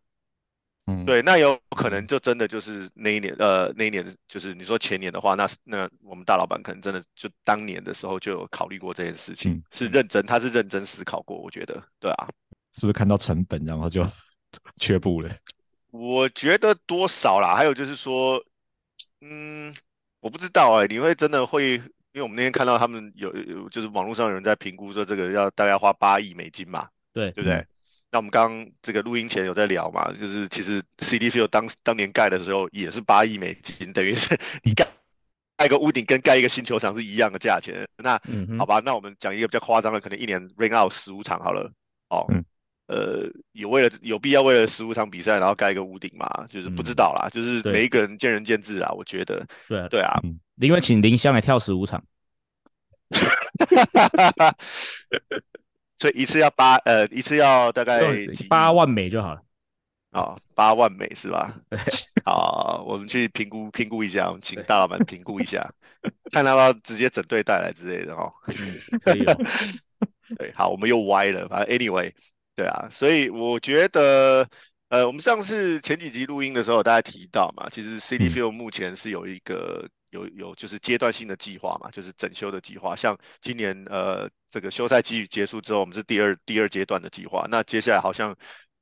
[0.85, 1.05] 嗯。
[1.05, 12.27] 对，那有可能就真的就是那一年，呃，那一年就是你说前年的话，那那我们大老板可能真的就当年的时候就有考虑过这件事情，嗯、是认真，他是认真思考过，我觉得，对啊。
[12.73, 14.07] 是不是看到成本，然后就
[14.79, 15.29] 却步了？
[15.91, 18.41] 我觉得多少啦，还有就是说，
[19.19, 19.75] 嗯，
[20.21, 21.83] 我不知道哎、欸，你会真的会，因
[22.15, 27.65] 为我们那天看到他们有有，就是网络上有人在评估说这个要大概花八亿美金嘛，对，对不对？
[28.11, 34.87] 嗯、那我们刚刚这个录音前有在聊嘛，就是其实 Citi Field 当当年盖的时候也是八亿美金，等于是你盖
[35.57, 37.87] 盖一个屋顶跟盖一个新球场是一样的价钱。
[37.97, 41.71] 那、嗯、好吧，那我们讲一个比较夸张的，可能一年 rain out 十五场好了，
[42.09, 42.25] 哦。
[42.29, 42.43] 嗯
[42.87, 46.45] 呃，有为了有必要为了十五场比赛，然后盖一个屋顶嘛？
[46.49, 48.91] 就是不知道啦，嗯、就是每一个人见仁见智啊。
[48.91, 50.19] 我觉得，对对啊，
[50.59, 52.03] 因为请林香来跳十五场，
[56.01, 58.01] 所以一次要八呃，一次要大概
[58.49, 59.41] 八万美就好了。
[60.13, 61.53] 哦，八万美是吧？
[62.25, 65.71] 好， 我们去评估评估一下，我们请大老板评估一下，
[66.33, 68.33] 看他要不要直接整队带来之类的哦。
[68.47, 69.37] 嗯，可以哦。
[70.39, 72.11] 对，好，我们又歪了，反正 anyway。
[72.55, 74.49] 对啊，所以我觉得，
[74.89, 82.95] 呃，我们上次前几集录音的时候，大家提到嘛，其实 Citi Field 目前是有一个有有就是阶段性的计划嘛，就是整修的计划。
[82.95, 87.47] 像今年呃这个休赛期结束之后，我们是第二第二阶段的计划。
[87.49, 88.37] 那接下来好像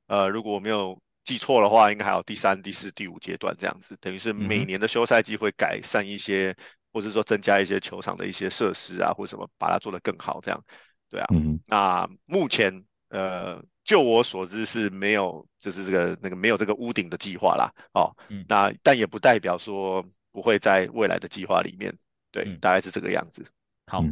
[0.06, 6.54] 呃如果我没有记错的话，应该还有第三、第四、第五阶段这样子，等于是每年的休赛季会改善一些，
[6.92, 10.62] 或者说增加一些球场的一些设施啊，或者什么把它做得更好这样。
[11.08, 12.84] 对啊，嗯、那目前。
[13.12, 17.74] 呃，就我所知是没有，就是这个那个没有这个屋顶的计划啦。
[17.92, 21.92] 哦，嗯，那但也不代表说不会在未来的计划里面，
[22.30, 23.44] 对，嗯、大概是这个样子。
[23.86, 24.04] 好，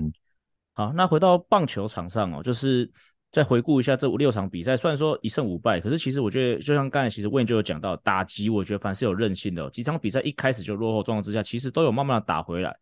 [0.75, 2.91] 好，那回到棒球场上哦，就是
[3.31, 12.77] 再回顾一下这五六场比赛，虽然说一胜五败，可是其实我觉得，就像刚才其实 Wayne 就有讲到，打击我觉得凡是有韧性的，几场比赛一开始就落后状况之下，其实都有慢慢的打回来。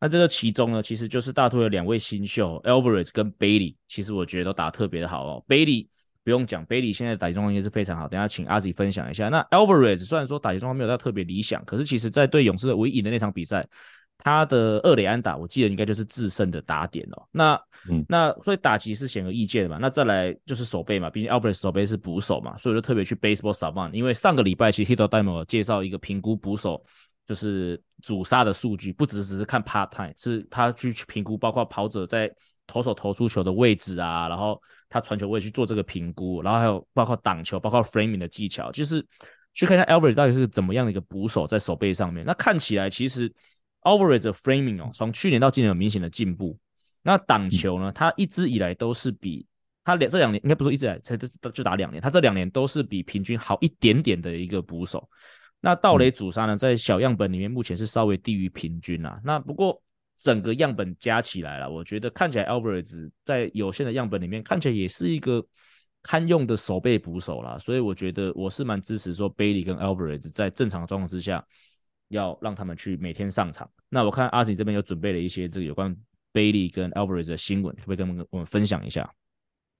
[0.00, 5.44] 那这个其中呢，其实就是大都会的两位新秀 Alvarez 跟 Bailey，其实我觉得都打得特别的好哦。
[5.48, 5.88] Bailey
[6.24, 8.08] 不用讲，Bailey 现在打击状况也是非常好。
[8.08, 9.28] 等下请 Ozzy 分享一下。
[9.28, 13.64] 那 Alvarez 虽然说打击状况没有到特别理想，可是其实在对勇士的唯一赢的那场比赛。
[14.16, 17.26] 他的二垒安打，我记得应该就是制胜的打点哦。
[17.32, 17.60] 那，
[17.90, 19.76] 嗯，那所以打击是显而易见的嘛。
[19.76, 26.82] 那再来就是守备嘛，毕竟 Alvarez 守备是捕手嘛，所以我就特别去 Baseball Savant，因为上个礼拜其实 Hito Demo 介绍一个评估捕手
[27.26, 32.32] 就是主杀的数据，不只只是看 part time，是他去去评估包括跑者在
[32.68, 34.62] 投手投出球的位置啊，然后
[34.94, 39.04] 他传球位去做这个评估，然后还有包括挡球，包括 Framing 的技巧，就是
[39.52, 42.24] 去看一下 Alvarez 到底是怎么样的一个捕手在手背上面。
[42.24, 43.30] 那看起来其实。
[43.84, 46.58] Alvarez 的 framing 哦，从去年到今年有明显的进步。
[47.02, 49.46] 那挡球呢，他一直以来都是比
[49.84, 55.06] 他两这两年应该不是一直以来才就打两年，他这两年都是比平均好一点点的一个捕手。
[55.60, 59.20] 那盗垒阻杀呢，在小样本里面目前是稍微低于平均啊。
[59.22, 59.78] 那不过
[60.16, 65.44] 整个样本加起来了，我觉得看起来 Alvarez 在有限的样本里面看起来也是一个
[66.02, 67.58] 堪用的守备捕手啦。
[67.58, 71.44] 所以我觉得我是蛮支持说 Bailey 跟 Alvarez 在正常状况之下。
[72.08, 73.68] 要让他们去每天上场。
[73.88, 75.96] 那我看阿喜这边有准备了一些这个有关
[76.34, 79.10] Bailey 跟 Alvarez 的新闻，可不可以跟我们我们分享一下？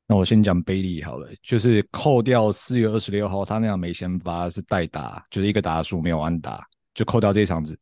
[0.09, 7.79] 那我先讲 Bailey 好了，就是扣掉四月二十六号他那样没先发是代打，就是一个打数没有安打，就扣掉这一场子，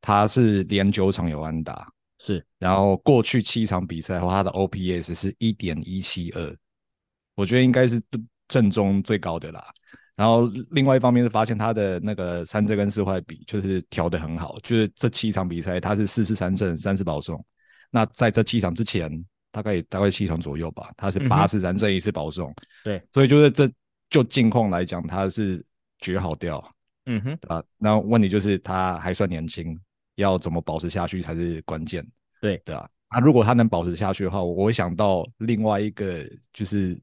[0.00, 2.44] 他是连九场有安打，是。
[2.58, 6.56] 然后过去七场比赛后，他的 OPS 是一点一七二，
[7.34, 8.00] 我觉得应该是
[8.48, 9.64] 正中最高的啦。
[10.14, 17.44] 然后另外一方面是发现他的那个三振跟四坏比就是调得很好，就是这七场比赛他是四次三振三次保送。
[17.90, 19.10] 那在这七场之前，
[19.52, 22.50] 大概大概七场左右吧，他是八次三振一次保送。
[22.82, 23.70] 对，所以就是这
[24.08, 25.62] 就近况来讲，他是
[25.98, 26.66] 绝好掉。
[27.04, 29.78] 嗯哼，啊，那问题就是他还算年轻，
[30.16, 32.06] 要怎么保持下去才是关键。
[32.40, 37.00] 对对啊，啊如果他能保持下去的话，我会想到另外一个就是。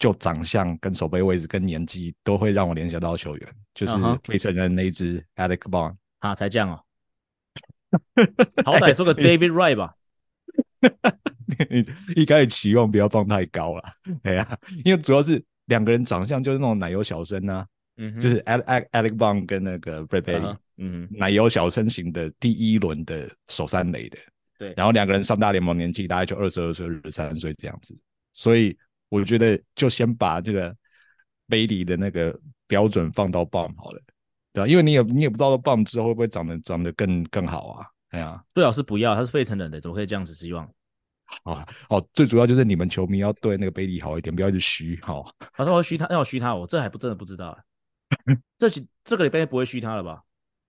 [0.00, 6.80] 就长相跟手背位置跟年纪都会让我联想到球员，就是费城人那一只 Alec Bohm 啊，才这样哦。
[8.64, 9.92] 好歹说个 David Wright 吧。
[11.68, 11.84] 你
[12.14, 13.82] 一开始期望不要放太高了，
[14.22, 24.18] 哎呀，因为主要是两个人长相就是那种奶油小生呐、啊，嗯，就是 Alex Alex Bond 跟那个 Baty，嗯，奶油小生型的第一轮的首三垒的，
[24.58, 27.96] 对，然后两个人上大联盟年纪大概就二十二岁、二十三岁这样子，
[28.32, 28.76] 所以。
[29.10, 30.70] 我觉得就先把这个
[31.48, 34.02] Bailey 的那个标准放到 bomb 好了，
[34.52, 34.68] 对吧？
[34.68, 37.86] 因为你也你也不知道 bomb 之后会不会长得长得更更好啊？
[38.10, 40.70] 哎呀，最好是不要，他是费城人的，怎么可以这样子希望？
[41.44, 45.34] 啊，哦，最主要就是你们球迷要对那个 Bailey 好一点，不要一直嘘，好。
[45.54, 47.58] 他说要嘘他，要虚他，我这还不真的不知道。
[48.58, 50.22] 这几这个礼拜不会虚他了吧？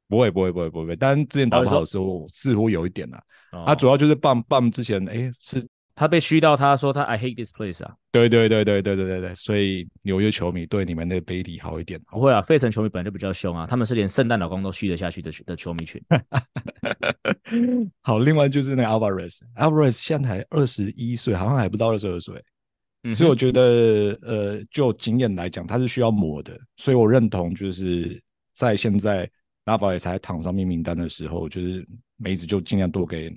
[0.09, 0.95] 不会，不会，不会，不会。
[0.97, 3.21] 但之前打不好的时候，似乎有一点啊。
[3.65, 5.65] 他主要就是 Bohm Bohm 之前，哎，是。
[5.95, 7.93] 他被嘘到，他说他 I hate this place 啊！
[8.09, 11.99] 对对对对对对对对，所以纽约球迷对你们的 Bailey 好一点。
[12.09, 16.01] 不会啊，费城球迷本来就比较凶啊，他们是连圣诞老公都嘘得下去的的球迷群。
[18.01, 22.41] 好，另外就是那个 Alvarez，Alvarez 现在才二十一岁，好像还不到二十二岁，
[23.03, 26.57] 嗯、所以我觉得呃，就经验来讲，他是需要磨的。
[26.77, 29.29] 所以我认同，就是在现在
[29.69, 33.31] Alvarez 才躺上面名单的时候，就是梅子就尽量多给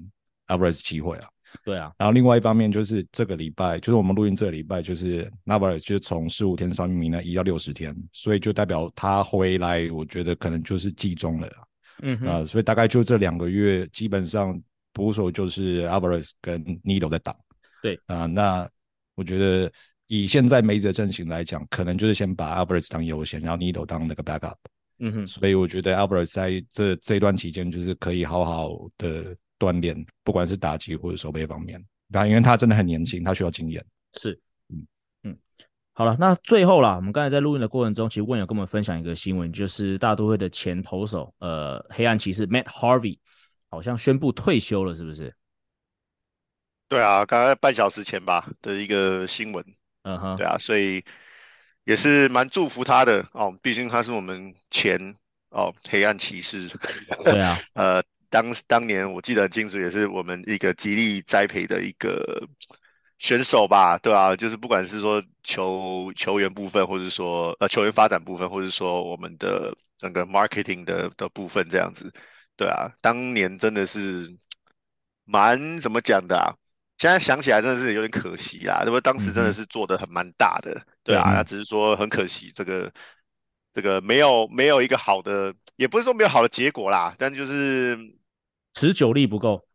[0.49, 1.28] Alvarez 机会啊。
[1.64, 11.49] 对啊，然后另外一方面就是这个礼拜，就是我们录音这个礼拜，就是 Narvaez 就是从十五天上面名单移到六十天，所以就代表他回来，我觉得可能就是季中了。
[12.01, 14.59] 嗯啊、呃，所以大概就这两个月，基本上
[14.95, 17.37] 捕手就是 Alvarez 跟 Nido 在打。
[17.83, 18.66] 对啊、呃，那
[19.14, 19.70] 我觉得
[20.07, 24.57] 以现在梅子的阵型来讲，可能就是先把 Alvarez 当优先，然后 Nido 当那个 backup。
[25.03, 29.37] 嗯哼，所以我觉得 Alvarez 在这这段期间就是可以好好的。
[29.63, 33.81] 锻炼，不管是打击或者守备方面，那因为他真的很年轻，他需要经验。
[34.19, 34.33] 是，
[34.69, 34.85] 嗯
[35.23, 35.39] 嗯，
[35.93, 43.21] 好了，那最后啦，我们刚才在录音的过程中，其实问友跟我们分享一个新闻，就是大都会的前投手，呃，黑暗骑士 Matt Harvey
[43.71, 45.33] 好像宣布退休了，是不是？
[46.89, 49.65] 对啊，刚刚半小时前吧的一个新闻。
[50.03, 51.05] 嗯哼，对啊，所以
[51.85, 55.16] 也是蛮祝福他的哦，毕竟他是我们前
[55.51, 56.68] 哦黑暗骑士。
[57.24, 58.03] 对啊， 呃。
[58.33, 62.49] 当当年我记得清楚也是我们一个极力栽培的一个
[63.18, 72.11] 选手吧，对啊，就是不管是说球球员部分，或者说呃球员发展部分，或者说我们的整个 marketing 的的部分这样子，
[72.57, 74.35] 对啊，当年真的是
[75.26, 76.57] 蛮怎么讲的啊，
[77.03, 82.93] 现在想起来真的是有点可惜啊，因为当时真的是做的很蛮大的，嗯、对啊，那只是说很可惜，这个
[83.73, 87.99] 这个没有没有一个好的，也不是说没有好的结果啦，但就是
[88.73, 89.67] 持久力不够。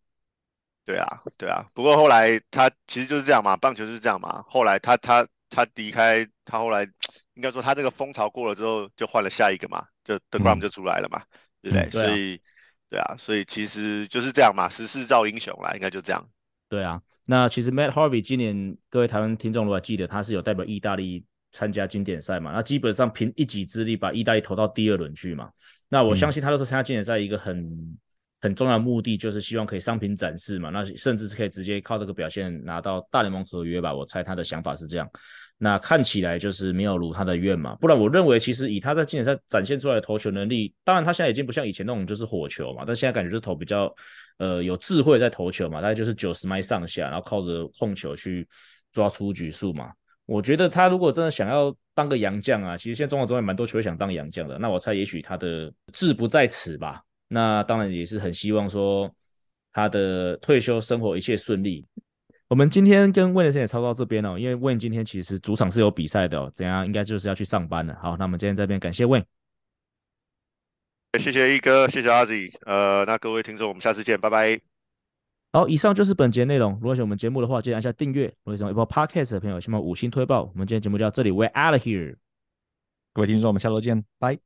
[0.85, 4.45] 对啊，对啊，不过后来他其实就是这样嘛，棒球就是这样嘛。
[4.47, 6.85] 后来他他他离开，他后来
[7.33, 11.21] 应该说他这个风潮过了之后，就换了下一个嘛，就 deGrom 就出来了嘛，
[11.61, 11.83] 嗯、对不对？
[11.83, 12.41] 嗯、对啊、所以
[12.89, 16.29] 对啊，所以其实就是这样嘛，时势造英雄啦，应该就这样。
[16.69, 25.47] 对啊，那其实 Matt Harvey 今年各位台湾听众如果还记得，他是有代表意大利参加经典赛嘛，那基本上凭一己之力把意大利投到第二轮去嘛。
[25.89, 27.95] 那我相信他都是参加经典赛一个很。
[28.39, 33.91] 很重要的目的就是希望可以商品展示嘛，那甚至是可以直接靠这个表现拿到大联盟合约吧。
[33.91, 35.09] 我猜他的想法是这样。
[35.57, 43.91] 那看起来就是没有如他的愿嘛，不然我认为其实以他在经典赛展现出来的投球能力，当然他现在已经不像以前那种就是火球嘛，但现在感觉就是投比较
[44.37, 48.47] 呃有智慧在投球嘛，大概就是九十迈上下，然后靠着控球去
[48.91, 49.91] 抓出局数嘛。
[50.25, 57.01] 我觉得他如果真的想要当个洋将啊，其实现在中华职棒蛮多球队想当洋将的，那我猜也许他的志不在此吧。
[57.29, 59.09] 那当然也是很希望说
[59.73, 61.85] 他的退休生活一切顺利。
[62.49, 67.93] 我们今天跟温先生也操到这边哦，因为温今天其实主场是有比赛的哦，等下应该就是要去上班了。
[68.01, 69.21] 好，那我们今天这边感谢温
[71.19, 74.59] 谢谢一哥，谢谢阿 Z，呃，那各位听众，我们下次见，拜拜。
[75.51, 76.73] 好，以上就是本节内容。
[76.73, 78.25] 如果喜欢我们节目的话，记得按下订阅。
[78.43, 80.43] 如果喜欢 Apple Podcast 的朋友，希望五星推爆。
[80.43, 82.15] 我们今天节目就到这里，We're out of here。
[83.13, 84.37] 各位听众，我们下周见，拜。